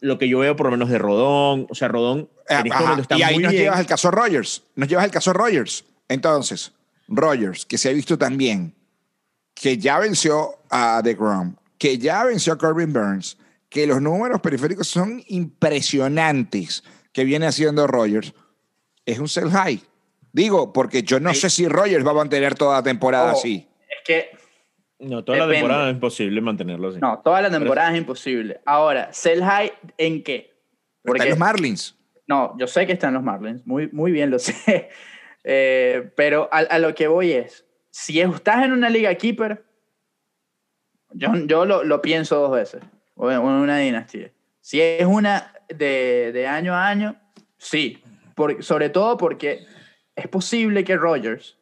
[0.00, 1.66] lo que yo veo por lo menos de Rodón.
[1.70, 3.64] O sea, Rodón en este momento está y ahí muy nos bien.
[3.64, 4.62] llevas al caso Rogers.
[4.74, 5.84] Nos llevas al caso Rogers.
[6.08, 6.72] Entonces,
[7.08, 8.74] Rogers, que se ha visto también,
[9.54, 13.38] que ya venció a DeGrom, que ya venció a Corbin Burns,
[13.76, 18.32] que los números periféricos son impresionantes que viene haciendo Rogers,
[19.04, 19.82] es un sell high.
[20.32, 21.40] Digo, porque yo no Sí.
[21.42, 23.68] sé si Rogers va a mantener toda la temporada Ojo, así.
[23.90, 24.30] Es que
[24.98, 25.60] No, toda la Depende.
[25.66, 26.98] temporada es imposible mantenerlo así.
[27.02, 28.60] no, toda la temporada es imposible.
[28.64, 30.54] Ahora, sell high en qué?
[31.04, 31.94] Porque Porque los Marlins.
[32.26, 34.88] no, yo sé que están los Marlins, muy, muy bien lo sé.
[35.44, 39.66] Eh, pero a, a lo que voy es, si estás en una liga keeper,
[41.12, 42.82] yo, yo lo, lo pienso dos veces,
[43.16, 44.30] una dinastía.
[44.60, 47.16] Si es una de, de año a año,
[47.56, 48.02] sí.
[48.34, 49.66] Por- sobre todo porque
[50.14, 51.58] es posible que Rogers,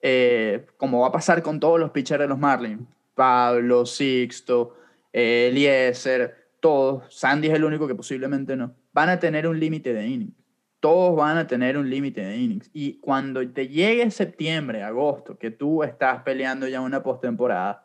[0.00, 2.82] eh, como va a pasar con todos los pitchers de los Marlins,
[3.14, 4.76] Pablo, Sixto,
[5.12, 9.92] eh, Eliezer, todos, Sandy es el único que posiblemente no, van a tener un límite
[9.94, 10.34] de innings.
[10.80, 12.70] Todos van a tener un límite de innings.
[12.72, 17.84] Y cuando te llegue septiembre, agosto, que tú estás peleando ya una postemporada,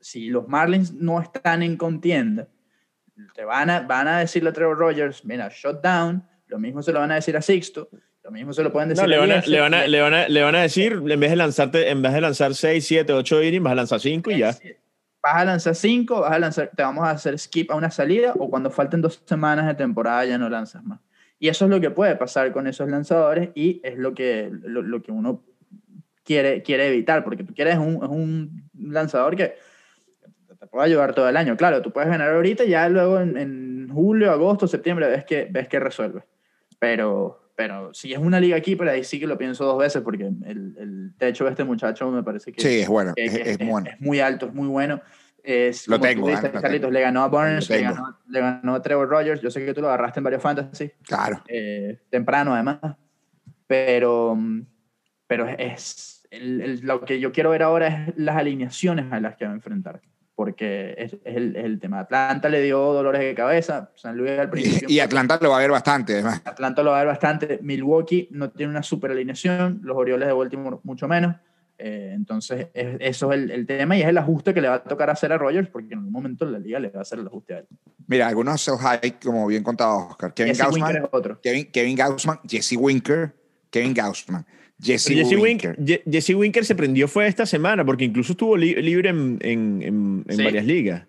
[0.00, 2.48] si los Marlins no están en contienda,
[3.34, 6.92] te van a, van a decirle a Trevor Rogers, mira, shut down, lo mismo se
[6.92, 7.88] lo van a decir a Sixto,
[8.22, 10.14] lo mismo se lo pueden decir No, le van, a, le, van a, le, van
[10.14, 13.12] a, le van a decir, en vez de lanzarte, en vez de lanzar 6, 7,
[13.12, 14.56] 8 innings, vas a lanzar 5 y ya.
[15.22, 18.32] Vas a lanzar 5, vas a lanzar, te vamos a hacer skip a una salida
[18.38, 21.00] o cuando falten dos semanas de temporada ya no lanzas más.
[21.38, 24.82] Y eso es lo que puede pasar con esos lanzadores y es lo que, lo,
[24.82, 25.42] lo que uno
[26.22, 29.56] quiere, quiere evitar, porque tú quieres un, es un lanzador que
[30.70, 31.56] te puede ayudar todo el año.
[31.56, 35.66] Claro, tú puedes ganar ahorita, ya luego en, en julio, agosto, septiembre ves que, ves
[35.68, 36.22] que resuelve.
[36.78, 40.00] Pero, pero si es una liga aquí, pero ahí sí que lo pienso dos veces
[40.02, 43.32] porque el, el techo de este muchacho me parece que, Sí, es bueno, que- es,
[43.38, 43.90] que es bueno.
[43.90, 45.00] es muy alto, es muy bueno.
[45.42, 46.50] Es, Lo como tú tengo, dices, ¿eh?
[46.54, 46.92] Lo Carlitos, tengo.
[46.92, 49.40] le ganó a Burns, le ganó, le ganó a Trevor Rogers.
[49.40, 51.42] Yo sé que tú lo agarraste en varios fantasy, Claro.
[51.48, 52.78] eh, temprano además.
[53.66, 54.36] Pero,
[55.26, 59.36] pero es el- el- lo que yo quiero ver ahora es las alineaciones a las
[59.36, 60.00] que va a enfrentar.
[60.40, 62.00] Porque es, es el, es el tema.
[62.00, 64.88] Atlanta le dio dolores de cabeza, San Luis al principio.
[64.88, 66.40] Y, y Atlanta lo va a ver bastante, además.
[66.46, 67.58] Atlanta lo va a ver bastante.
[67.60, 71.36] Milwaukee no tiene una super alineación, los Orioles de Baltimore mucho menos.
[71.76, 74.76] Eh, entonces, es- eso es el, el tema y es el ajuste que le va
[74.76, 77.18] a tocar hacer a Rogers, porque en algún momento la liga le va a hacer
[77.18, 77.66] el ajuste a él.
[78.06, 80.32] Mira, algunos high, como bien contado Oscar.
[80.32, 81.38] Kevin Jesse Gaussman, otro.
[81.42, 83.34] Kevin, Kevin Gaussman, Jesse Winker,
[83.70, 84.46] Kevin Gaussman,
[84.82, 85.76] Jesse, Jesse, Winker.
[85.76, 89.38] Winker, Je- Jesse Winker se prendió fue esta semana porque incluso estuvo li- libre en,
[89.42, 90.42] en- en- en Sí.
[90.44, 91.02] varias ligas.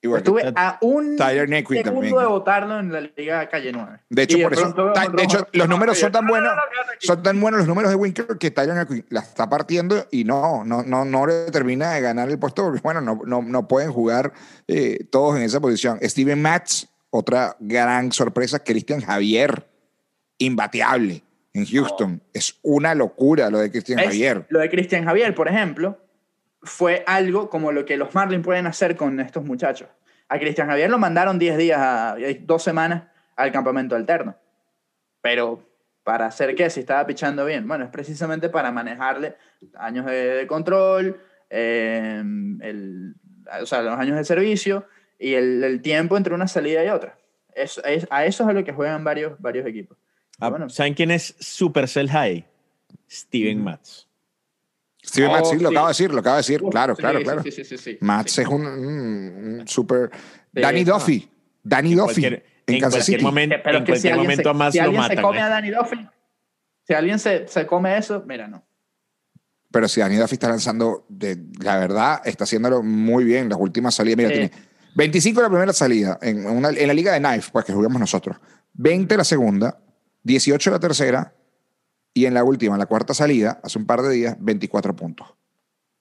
[0.00, 2.14] Igual que- Estuve a un segundo también.
[2.14, 3.98] de votarlo en la liga Calle 9.
[4.08, 6.52] De hecho, por eso, ta- vemos de hecho, los números son tan No, no, buenos,
[7.00, 10.62] son tan buenos los números de Winker que Tyler Naquin la está partiendo y no,
[10.64, 13.90] no, no, no le termina de ganar el puesto porque, bueno, no, no, no pueden
[13.90, 14.32] jugar
[14.68, 15.98] eh, todos en esa posición.
[16.00, 19.66] Steven Matz, otra gran sorpresa, Cristian Javier,
[20.38, 21.22] imbateable
[21.54, 22.22] en Houston.
[22.32, 24.46] Es una locura lo de Cristian Es- Javier.
[24.48, 25.98] Lo de Cristian Javier, por ejemplo,
[26.62, 29.88] fue algo como lo que los Marlins pueden hacer con estos muchachos.
[30.28, 33.04] A Cristian Javier lo mandaron 10 días, a, dos semanas
[33.36, 34.36] al campamento alterno.
[35.22, 35.66] Pero,
[36.04, 36.68] ¿para hacer qué?
[36.70, 37.66] Si estaba pichando bien.
[37.66, 39.36] Bueno, es precisamente para manejarle
[39.74, 42.22] años de, de control, eh,
[42.60, 43.14] el-
[43.62, 44.84] o sea, los años de servicio
[45.18, 47.16] y el, el tiempo entre una salida y otra.
[47.54, 49.96] Eso, es, a eso es a lo que juegan varios, varios equipos.
[50.38, 50.68] Ah, Bueno.
[50.68, 52.46] ¿Saben quién es Supercell High?
[53.10, 54.06] Steven Matz.
[55.04, 55.74] Steven Oh, Matz, sí, lo sí.
[55.74, 57.42] acaba de decir, lo acaba de decir, claro, sí, claro, claro.
[57.42, 57.98] Sí, sí, sí, sí.
[58.00, 58.42] Matz Sí.
[58.42, 60.10] es un, un, un super...
[60.52, 60.84] Danny.
[60.84, 61.28] Duffy,
[61.62, 63.24] Danny Duffy cualquier- en, en Kansas cualquier City.
[63.24, 65.16] momento, Eh, pero en que si cualquier alguien, momento se, más si lo alguien matan.
[65.16, 65.42] se come ¿eh?
[65.42, 66.08] a Danny Duffy,
[66.86, 68.64] si alguien se, se come eso, mira, no.
[69.70, 73.48] Pero si Danny Duffy está lanzando, de, la verdad, está haciéndolo muy bien.
[73.50, 74.34] Las últimas salidas, mira, Sí.
[74.34, 74.50] tiene
[74.94, 78.36] 25 la primera salida en, una- en la liga de Knife, pues que jugamos nosotros.
[78.74, 79.78] 20 la segunda,
[80.28, 81.34] 18 la tercera
[82.14, 85.26] y en la última, en la cuarta salida, hace un par de días, 24 puntos.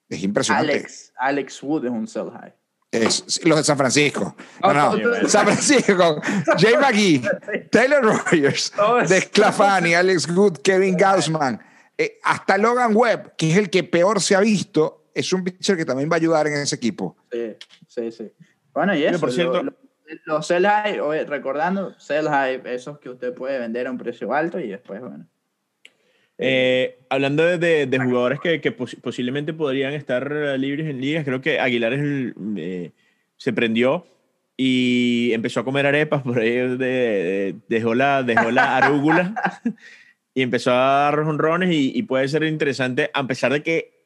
[0.09, 0.71] Es impresionante.
[0.73, 2.53] Alex, Alex Wood es un sell high.
[2.91, 4.35] Es, los de San Francisco.
[4.61, 4.97] No, Oh, no.
[5.29, 6.21] San Francisco.
[6.57, 7.21] Jay McGee,
[7.71, 9.09] Taylor Rogers, Todos.
[9.09, 11.59] de Clafani, Alex Good, Kevin Gaussman,
[11.97, 15.75] eh, hasta Logan Webb, que es el que peor se ha visto, es un pitcher
[15.75, 17.17] que también va a ayudar en ese equipo.
[17.31, 17.55] Sí,
[17.87, 18.31] sí, sí.
[18.73, 19.77] Bueno, y eso, por cierto- lo- lo-
[20.25, 24.59] los sell high, recordando, sell high, esos que usted puede vender a un precio alto
[24.59, 25.27] y después, bueno.
[26.39, 31.01] Eh, hablando de, de- de jugadores que, que pos- posiblemente podrían estar eh, libres en
[31.01, 32.91] ligas, creo que Aguilar es el, eh,
[33.37, 34.05] se prendió
[34.55, 39.33] y empezó a comer arepas, por ahí de- de- dejó, la, dejó la arúgula
[40.35, 40.75] y empezó a
[41.09, 43.97] dar honrones y, y puede ser interesante, a pesar de que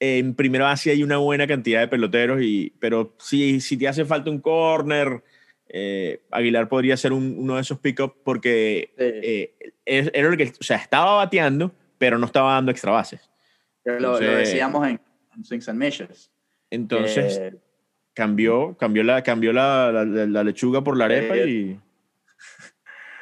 [0.00, 4.04] en primera base hay una buena cantidad de peloteros, y, pero si, si te hace
[4.04, 5.22] falta un corner,
[5.68, 9.04] eh, Aguilar podría ser un- uno de esos pick-up porque Sí.
[9.04, 13.28] eh, era lo que, o sea, estaba bateando, pero no estaba dando extra bases.
[13.84, 15.00] Lo, lo Entonces- decíamos en,
[15.36, 16.30] en Swings and Missions.
[16.70, 17.54] Entonces Eh,
[18.14, 21.78] cambió, cambió, la, cambió la, la- la- lechuga por la arepa y,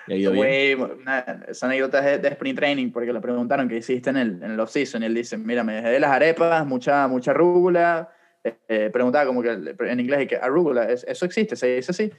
[0.09, 0.27] y.
[0.27, 4.43] Güey, una- esa anécdota de, de sprint training porque le preguntaron qué hiciste en el,
[4.43, 8.13] en el off-season y él dice, mira, me dejé de las arepas, mucha, mucha rúgula.
[8.45, 11.57] Eh, eh, preguntaba como que en inglés, y que arúgula, ¿es- ¿eso existe?
[11.57, 12.13] ¿Se dice así?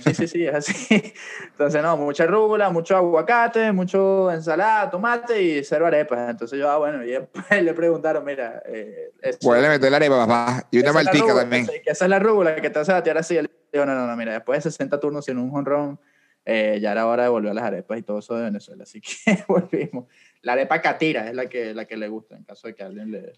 [0.00, 1.12] Sí, sí, sí, es así.
[1.50, 6.30] Entonces, no, mucha rúgula, mucho aguacate, mucho ensalada, tomate y cero arepas.
[6.30, 10.26] Entonces yo, ah, bueno, y después le preguntaron, mira, eh, eso- Puede meter la arepa,
[10.26, 10.68] papá.
[10.70, 11.66] Y una maltica rúgula, también.
[11.66, 13.34] que esa es la rúgula que te hace batear así.
[13.72, 15.98] Dijo, no, no, no, mira, después de 60 turnos sin un jonrón,
[16.44, 18.84] eh, ya era hora de volver a las arepas y todo eso de Venezuela.
[18.84, 20.06] Así que volvimos.
[20.42, 23.10] La arepa catira es la que, la que le gusta, en caso de que alguien
[23.10, 23.32] le,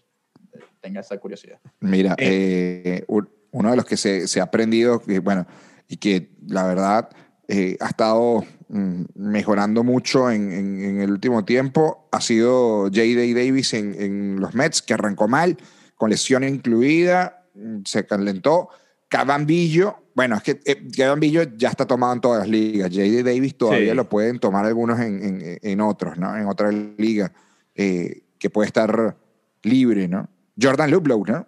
[0.81, 1.59] tenga esa curiosidad.
[1.79, 5.47] Mira, eh, un- uno de los que se, se ha aprendido, bueno,
[5.87, 7.09] y que la verdad
[7.47, 13.33] eh, ha estado mm, mejorando mucho en, en- en el último tiempo, ha sido J.D.
[13.33, 15.57] Davis en, en los Mets, que arrancó mal,
[15.95, 18.69] con lesión incluida, mm, se calentó.
[19.09, 22.89] Cabambillo, bueno, es que eh, Cabambillo ya está tomado en todas las ligas.
[22.89, 23.23] J.D.
[23.23, 23.95] Davis todavía Sí.
[23.95, 26.35] lo pueden tomar algunos en, en- en otros, ¿no?
[26.37, 27.31] En otra liga,
[27.75, 29.15] eh, que puede estar
[29.63, 30.29] libre, ¿no?
[30.61, 31.47] Jordan Luplow, ¿no?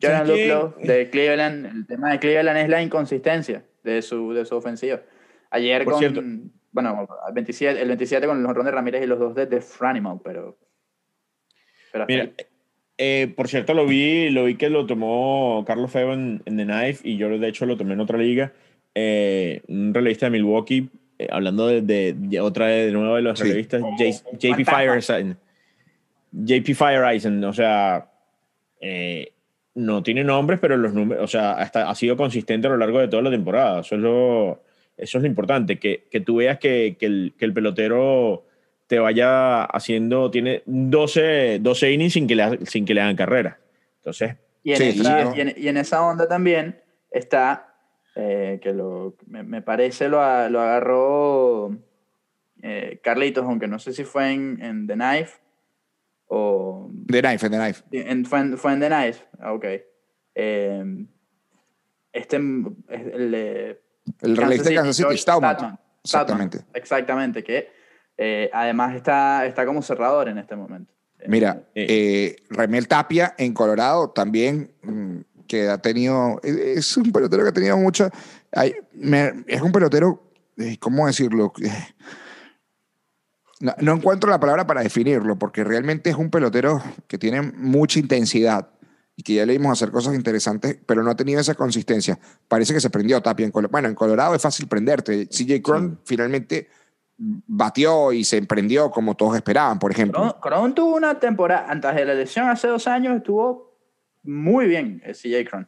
[0.00, 0.28] Jordan.
[0.28, 5.00] Luplow de Cleveland, el tema de Cleveland es la inconsistencia de su, de su ofensiva.
[5.50, 6.22] Ayer Por con, cierto.
[6.72, 9.60] bueno, el 27, el 27 con los Ron de Ramírez y los dos de The
[9.60, 10.58] Franimal, pero...
[11.92, 12.34] pero Mira, ahí.
[12.98, 16.64] eh, por cierto, lo vi, lo vi que lo tomó Carlos Feo en, en The
[16.64, 18.52] Knife y yo de hecho lo tomé en otra liga.
[18.94, 23.38] Eh, un relevista de Milwaukee, eh, hablando de, de- de otra de nuevo de los
[23.38, 23.44] Sí.
[23.44, 24.04] relevistas, J-
[24.38, 24.78] JP Fantasma.
[24.78, 25.36] Fireisen.
[26.32, 28.10] JP Fireisen, o sea,
[28.80, 29.32] eh,
[29.76, 32.98] no tiene nombres, pero los números, o sea, hasta ha sido consistente a lo largo
[32.98, 33.80] de toda la temporada.
[33.80, 34.62] Eso es lo,
[34.96, 38.44] eso es lo importante, que, que tú veas que, que el, que el pelotero
[38.88, 43.58] te vaya haciendo, tiene 12, 12 innings sin que le, sin que le hagan carrera.
[43.98, 45.36] Entonces, Y en, Sí, esa, sí, ¿no?
[45.36, 47.74] y en- y en esa onda también está,
[48.14, 51.76] eh, que lo, me, me parece lo, a- lo agarró
[52.62, 55.32] eh, Carlitos, aunque no sé si fue en, en The Knife
[56.28, 57.84] o The Knife, The Knife.
[57.92, 59.24] en, fue, en, fue en The Knife.
[59.40, 59.64] Ah, ok.
[60.34, 61.06] Eh,
[62.12, 62.42] este es
[63.14, 63.82] el de
[64.20, 65.16] El relevista de Kansas City.
[65.16, 65.78] Statman.
[66.02, 66.60] Exactamente.
[66.74, 67.68] Exactamente, que
[68.16, 70.92] eh, además está, está como cerrador en este momento.
[71.18, 71.86] Eh, Mira, Eh.
[71.88, 77.52] eh, Remel Tapia en Colorado también, mm, que ha tenido, es- un pelotero que ha
[77.52, 78.10] tenido mucha,
[78.52, 81.52] hay- me- es un pelotero, eh, ¿cómo decirlo?
[83.60, 87.40] Eh, No, no encuentro la palabra para definirlo, porque realmente es un pelotero que tiene
[87.42, 88.68] mucha intensidad
[89.16, 92.18] y que ya le vimos hacer cosas interesantes, pero no ha tenido esa consistencia.
[92.48, 93.72] Parece que se prendió Tapia en Colorado.
[93.72, 95.26] Bueno, en Colorado es fácil prenderte.
[95.26, 96.68] CJ Cron finalmente
[97.18, 100.38] batió y se emprendió como todos esperaban, por ejemplo.
[100.42, 103.78] Cron, tuvo una temporada, antes de la elección hace dos años, estuvo
[104.22, 105.66] muy bien el CJ Cron.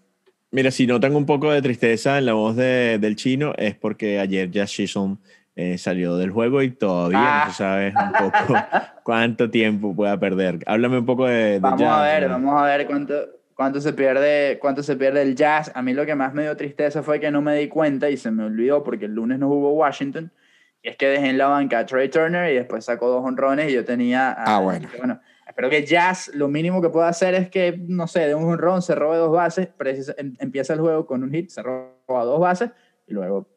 [0.51, 4.18] Mira, si notan un poco de tristeza en la voz de- del chino, es porque
[4.18, 5.18] ayer Jazz Chisholm
[5.61, 7.44] eh, salió del juego y todavía Ah.
[7.47, 8.55] no se sabe un poco
[9.03, 10.61] cuánto tiempo pueda perder.
[10.66, 12.29] Háblame un poco de, de Vamos Jazz, a ver, ¿no?
[12.31, 13.14] vamos a ver cuánto,
[13.55, 15.73] cuánto, se pierde, cuánto se pierde el jazz.
[15.75, 18.16] A mí lo que más me dio tristeza fue que no me di cuenta y
[18.16, 20.31] se me olvidó porque el lunes no jugó Washington.
[20.81, 23.68] Y es que dejé en la banca a Trey Turner y después sacó dos honrones
[23.68, 24.31] y yo tenía...
[24.31, 24.88] a- Ah, bueno.
[24.97, 28.44] bueno, espero que Jazz lo mínimo que pueda hacer es que, no sé, de un
[28.44, 31.90] honrón se robe dos bases, precis- em- empieza el juego con un hit, se roba
[32.25, 32.71] dos bases
[33.09, 33.49] y luego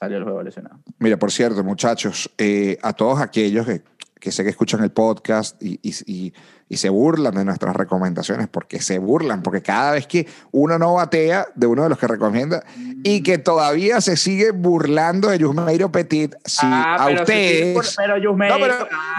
[0.00, 0.80] salió el juego lesionado.
[0.98, 3.82] Mira, por cierto, muchachos, eh, a todos aquellos que,
[4.18, 6.32] que sé que escuchan el podcast y, y- y-
[6.72, 10.94] y se burlan de nuestras recomendaciones, porque se burlan, porque cada vez que uno no
[10.94, 12.62] batea de uno de los que recomienda
[13.02, 17.94] y que todavía se sigue burlando de Yusmeiro Petit, si Ah, a pero ustedes...
[17.96, 18.74] pero Yusmeiro, no, pero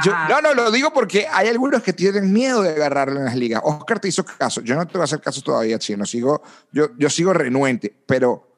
[0.05, 0.27] yo- ah.
[0.29, 3.61] no, no, lo digo porque hay algunos que tienen miedo de agarrarlo en las ligas.
[3.65, 4.61] Oscar te hizo caso.
[4.61, 6.05] Yo no te voy a hacer caso todavía, chino.
[6.05, 6.41] Sigo,
[6.71, 8.50] yo, yo sigo renuente, pero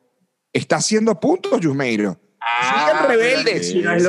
[0.54, 2.20] está haciendo puntos, Yusmeiro.
[2.40, 3.68] Ah, Sigan rebeldes.
[3.70, 4.00] Sigan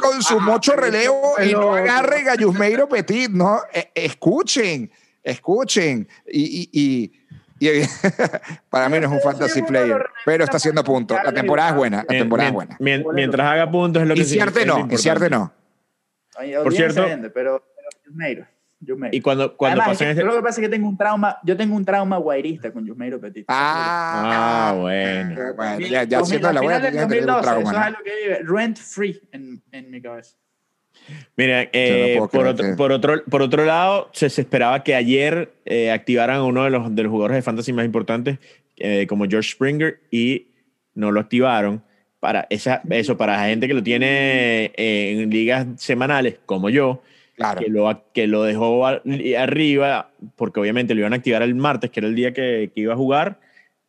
[0.00, 3.60] con su Ah, mocho relevo y no agarren a Yusmeiro Petit, ¿no?
[3.72, 4.90] Eh, escuchen,
[5.22, 6.08] escuchen.
[6.26, 7.12] Y, y-
[7.60, 7.82] y- y-
[8.68, 11.18] para mí no es un fantasy player, pero está haciendo puntos.
[11.24, 12.76] La temporada es buena, la temporada es buena.
[12.80, 14.98] mien- mientras haga puntos es lo que Y lo no, y.
[14.98, 15.52] Ciarte no.
[16.36, 17.64] Ay, Por cierto- pero,
[18.12, 18.46] pero
[18.84, 19.16] Yusmeiro.
[19.16, 20.22] Y cuando, cuando Además, pasen es que este...
[20.22, 22.86] yo lo que pasa es que tengo un trauma, yo tengo un trauma guairista con
[22.86, 23.44] Yusmeiro Petit.
[23.48, 25.54] Ah, Ah, bueno.
[25.56, 27.70] bueno, ya, ya 2000, siendo la buena, final del tienes que tener un 2012, trauma.
[27.70, 30.36] Eso es algo que vive rent free en, en mi cabeza.
[31.36, 34.94] Mira, eh, no por, otro, que- por, otro, por otro lado, se, se esperaba que
[34.94, 38.38] ayer eh, activaran a uno de los, de los jugadores de fantasy más importantes,
[38.76, 40.48] eh, como George Springer, y
[40.94, 41.82] no lo activaron.
[42.20, 47.02] Para esa, eso, para la gente que lo tiene eh, en ligas semanales, como yo,
[47.36, 47.60] Claro.
[47.60, 49.02] que lo, que lo dejó a-
[49.38, 52.80] arriba, porque obviamente lo iban a activar el martes, que era el día que, que
[52.80, 53.40] iba a jugar.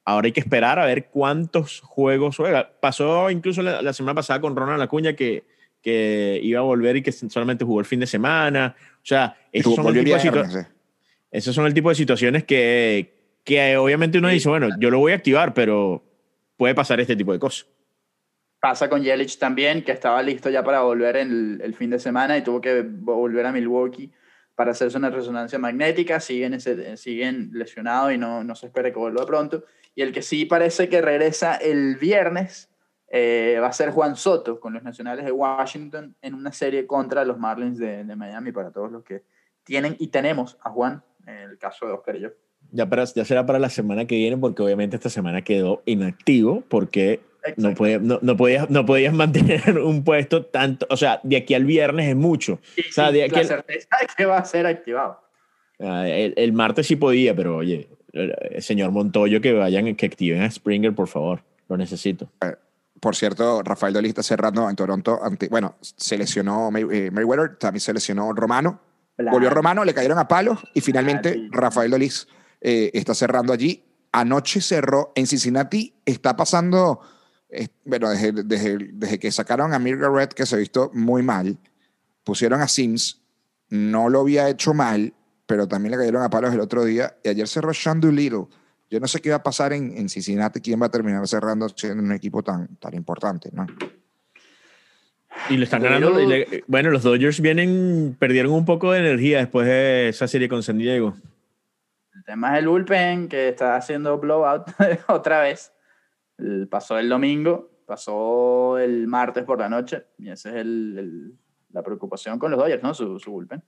[0.04, 2.72] Ahora hay que esperar a ver cuántos juegos juega.
[2.80, 5.44] Pasó incluso la, la semana pasada con Ronald Acuña que,
[5.82, 8.76] que iba a volver y que solamente jugó el fin de semana.
[8.98, 10.60] O sea, esos son, el tipo de situa- viernes, sí.
[11.32, 15.12] esos son el tipo de situaciones que, que obviamente uno dice, bueno, yo lo voy
[15.12, 16.04] a activar, pero
[16.58, 17.68] puede pasar este tipo de cosas.
[18.66, 22.42] Pasa con Yelich también, que estaba listo ya para volver el, fin de semana y
[22.42, 24.12] tuvo que volver a Milwaukee
[24.56, 26.20] para hacerse una resonancia magnética.
[26.20, 29.66] Siguen, ese, siguen lesionados y no, no se espera que vuelva pronto.
[29.94, 32.72] Y el que sí parece que regresa el viernes
[33.10, 37.24] eh, va a ser Juan Soto con los Nacionales de Washington en una serie contra
[37.24, 39.22] los Marlins de, de Miami para todos los que
[39.64, 42.30] tienen y tenemos a Juan, en el caso de Oscar y yo.
[42.72, 46.64] Ya, para, ya será para la semana que viene, porque obviamente esta semana quedó inactivo,
[46.68, 47.22] porque
[47.58, 51.54] no, puede, no, no, podías, no podías mantener un puesto tanto, o sea, de aquí
[51.54, 52.54] al viernes es mucho.
[52.90, 55.22] O sea, de aquí la al- certeza de que va a ser activado.
[55.80, 60.42] Ah, el, el martes sí podía, pero oye, el, señor Montoyo, que vayan, que activen
[60.42, 62.30] a Springer, por favor, lo necesito.
[63.02, 65.20] Por cierto, Rafael Dolí está cerrando en Toronto.
[65.22, 68.80] Ante, bueno, se lesionó May- eh, Mayweather, también se lesionó Romano.
[69.18, 71.48] Volvió Romano, le cayeron a palos y finalmente sí.
[71.52, 72.28] Rafael Dolís
[72.62, 73.84] eh, está cerrando allí.
[74.12, 75.94] Anoche cerró en Cincinnati.
[76.06, 77.02] Está pasando,
[77.64, 81.24] eh, bueno, desde, desde, desde que sacaron a Mir Garrett, que se ha visto muy
[81.24, 81.58] mal,
[82.24, 83.22] pusieron a Sims,
[83.70, 85.14] no lo había hecho mal,
[85.46, 87.16] pero también le cayeron a palos el otro día.
[87.24, 88.46] Y ayer cerró Sean Doolittle.
[88.90, 91.68] Yo no sé qué va a pasar en, en Cincinnati, quién va a terminar cerrando
[91.70, 93.66] siendo un equipo tan, tan importante, ¿no?
[95.50, 96.22] Y le están Pero- ganando.
[96.22, 100.48] y le- bueno, los Dodgers vienen, perdieron un poco de energía después de esa serie
[100.48, 101.16] con San Diego.
[102.14, 104.64] El tema es el bullpen que está haciendo blowout
[105.08, 105.72] otra vez.
[106.70, 111.34] Pasó el domingo, pasó el martes por la noche y esa es el-
[111.72, 112.94] la preocupación con los Dodgers, ¿no?
[112.94, 113.64] Su, su bullpen.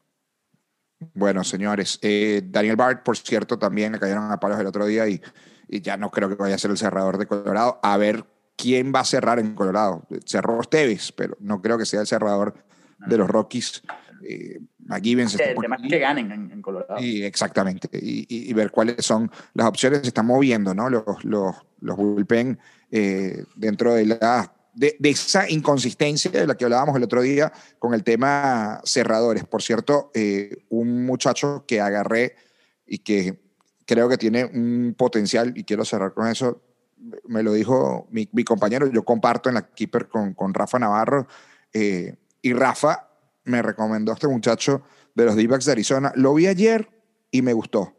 [1.14, 5.08] Bueno, señores, eh, Daniel Bart, por cierto, también le cayeron a palos el otro día
[5.08, 5.22] y,
[5.68, 7.80] y, ya no creo que vaya a ser el cerrador de Colorado.
[7.84, 10.08] A ver quién va a cerrar en Colorado.
[10.26, 12.56] Cerró Stevis, pero no creo que sea el cerrador
[12.98, 13.84] de los Rockies.
[14.28, 17.00] Eh, McGibbon se está que ganen en, en Colorado.
[17.02, 17.90] Y, exactamente.
[17.94, 20.00] Y, y, ver cuáles son las opciones.
[20.02, 20.90] Se están moviendo, ¿no?
[20.90, 22.58] Los, los, los bullpen
[22.92, 27.94] eh, dentro de la de, esa inconsistencia de la que hablábamos el otro día con
[27.94, 29.44] el tema cerradores.
[29.44, 32.36] Por cierto, eh, un muchacho que agarré
[32.86, 33.40] y que
[33.86, 36.62] creo que tiene un potencial, y quiero cerrar con eso,
[37.28, 41.28] me lo dijo mi, compañero, yo comparto en la Keeper con, con Rafa Navarro,
[41.74, 43.07] eh, y Rafa
[43.48, 44.84] me recomendó este muchacho
[45.16, 46.12] de los d de Arizona.
[46.16, 46.90] Lo vi ayer
[47.32, 47.96] y me gustó.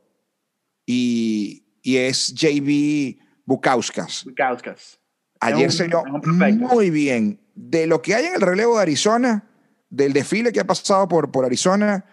[0.87, 4.25] Y, y es JB Bukauskas.
[4.25, 5.01] Bukauskas.
[5.41, 7.41] Ayer se vio muy bien.
[7.55, 9.49] De lo que hay en el relevo de Arizona,
[9.91, 12.05] del desfile que ha pasado por, por Arizona,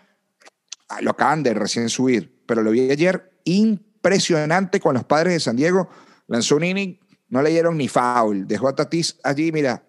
[0.90, 5.40] ah, lo acaban de recién subir, pero lo vi ayer impresionante con los padres de
[5.40, 5.90] San Diego.
[6.28, 8.48] Lanzó un inning, no le dieron ni foul.
[8.48, 9.84] Dejó a Tatis allí, mira,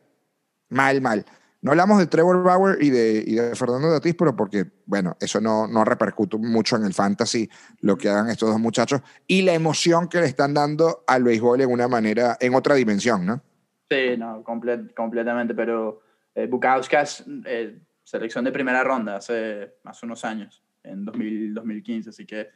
[0.69, 1.25] mal, mal.
[1.63, 5.41] No hablamos de Trevor Bauer y de, y de Fernando Tatis, pero porque, bueno, eso
[5.41, 7.49] no, no repercute mucho en el fantasy,
[7.81, 11.63] lo que hagan estos dos muchachos, y la emoción que le están dando al béisbol
[11.63, 13.43] en una manera, en otra dimensión, ¿no?
[13.91, 16.03] Sí, no, completamente, pero
[16.35, 22.27] eh, Bukauskas, eh, selección de primera ronda hace más unos años, en 2000, 2015, así
[22.27, 22.49] que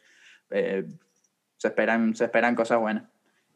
[0.50, 0.86] eh,
[1.56, 3.04] se, esperan, se esperan cosas buenas.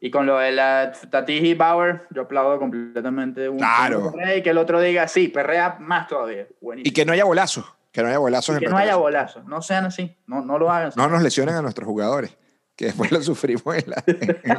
[0.05, 4.13] Y con lo de la Tatis y Bauer, yo aplaudo completamente un claro.
[4.37, 6.45] y que el otro diga, sí, perrea más todavía.
[6.75, 7.65] Y que no haya bolazos.
[7.91, 8.59] Que no haya bolazos.
[8.59, 9.45] que no haya bolazos.
[9.45, 10.15] No sean así.
[10.27, 10.91] No, no lo hagan.
[10.95, 12.37] No nos lesionen a nuestros jugadores
[12.75, 13.85] que después lo sufrimos en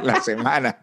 [0.03, 0.79] la, semana.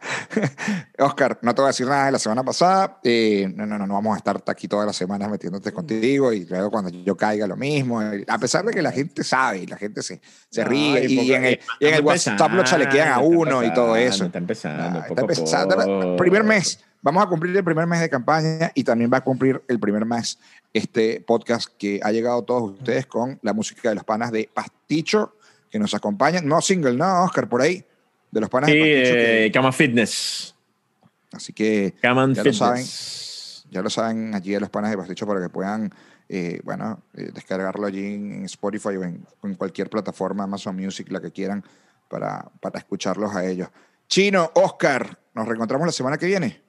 [0.99, 3.01] Oscar, no te voy a decir nada de la semana pasada.
[3.03, 6.45] Eh, no, no, no, no vamos a estar aquí todas las semanas metiéndote contigo y
[6.45, 8.01] luego cuando yo caiga lo mismo.
[8.01, 11.45] A pesar de que la gente sabe y la gente se, se ríe y, en
[11.45, 14.27] el, y en el WhatsApp lo chalequean a uno y todo eso.
[14.27, 15.01] Está empezando.
[15.01, 16.17] está empezando.
[16.17, 16.79] Primer mes.
[17.03, 20.07] Vamos a cumplir el primer mes de campaña y también va a cumplir el primer
[20.07, 20.39] mes
[20.73, 24.49] este podcast que ha llegado a todos ustedes con la música de los panas de
[24.53, 25.35] Pasticho
[25.75, 26.47] que nos acompañan.
[26.47, 27.85] No single, no, Oscar, por ahí.
[28.31, 30.55] De los panas sí, de Cama Fitness.
[31.33, 32.85] Así que ya lo saben.
[33.71, 35.93] Ya lo saben allí de los panas de Pasticho para que puedan,
[36.29, 41.33] eh, bueno, eh, descargarlo allí en Spotify o en, cualquier plataforma, Amazon Music, la que
[41.33, 41.65] quieran,
[42.09, 43.69] para, para escucharlos a ellos.
[44.07, 46.63] Chino, Oscar, nos reencontramos la semana que viene.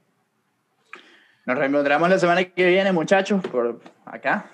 [1.46, 4.50] Nos reencontramos la semana que viene, muchachos, por acá.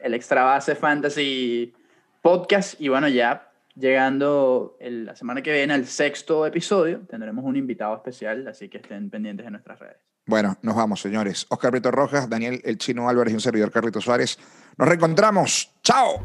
[0.00, 1.72] El Extra Base Fantasy
[2.20, 2.80] Podcast.
[2.80, 8.46] Y bueno, ya llegando la semana que viene al sexto episodio, tendremos un invitado especial,
[8.48, 9.96] así que estén pendientes de nuestras redes.
[10.26, 11.46] Bueno, nos vamos, señores.
[11.48, 14.38] Oscar Brito Rojas, Daniel El Chino Álvarez y un servidor Carlito Suárez.
[14.78, 15.72] Nos reencontramos.
[15.82, 16.22] ¡Chao!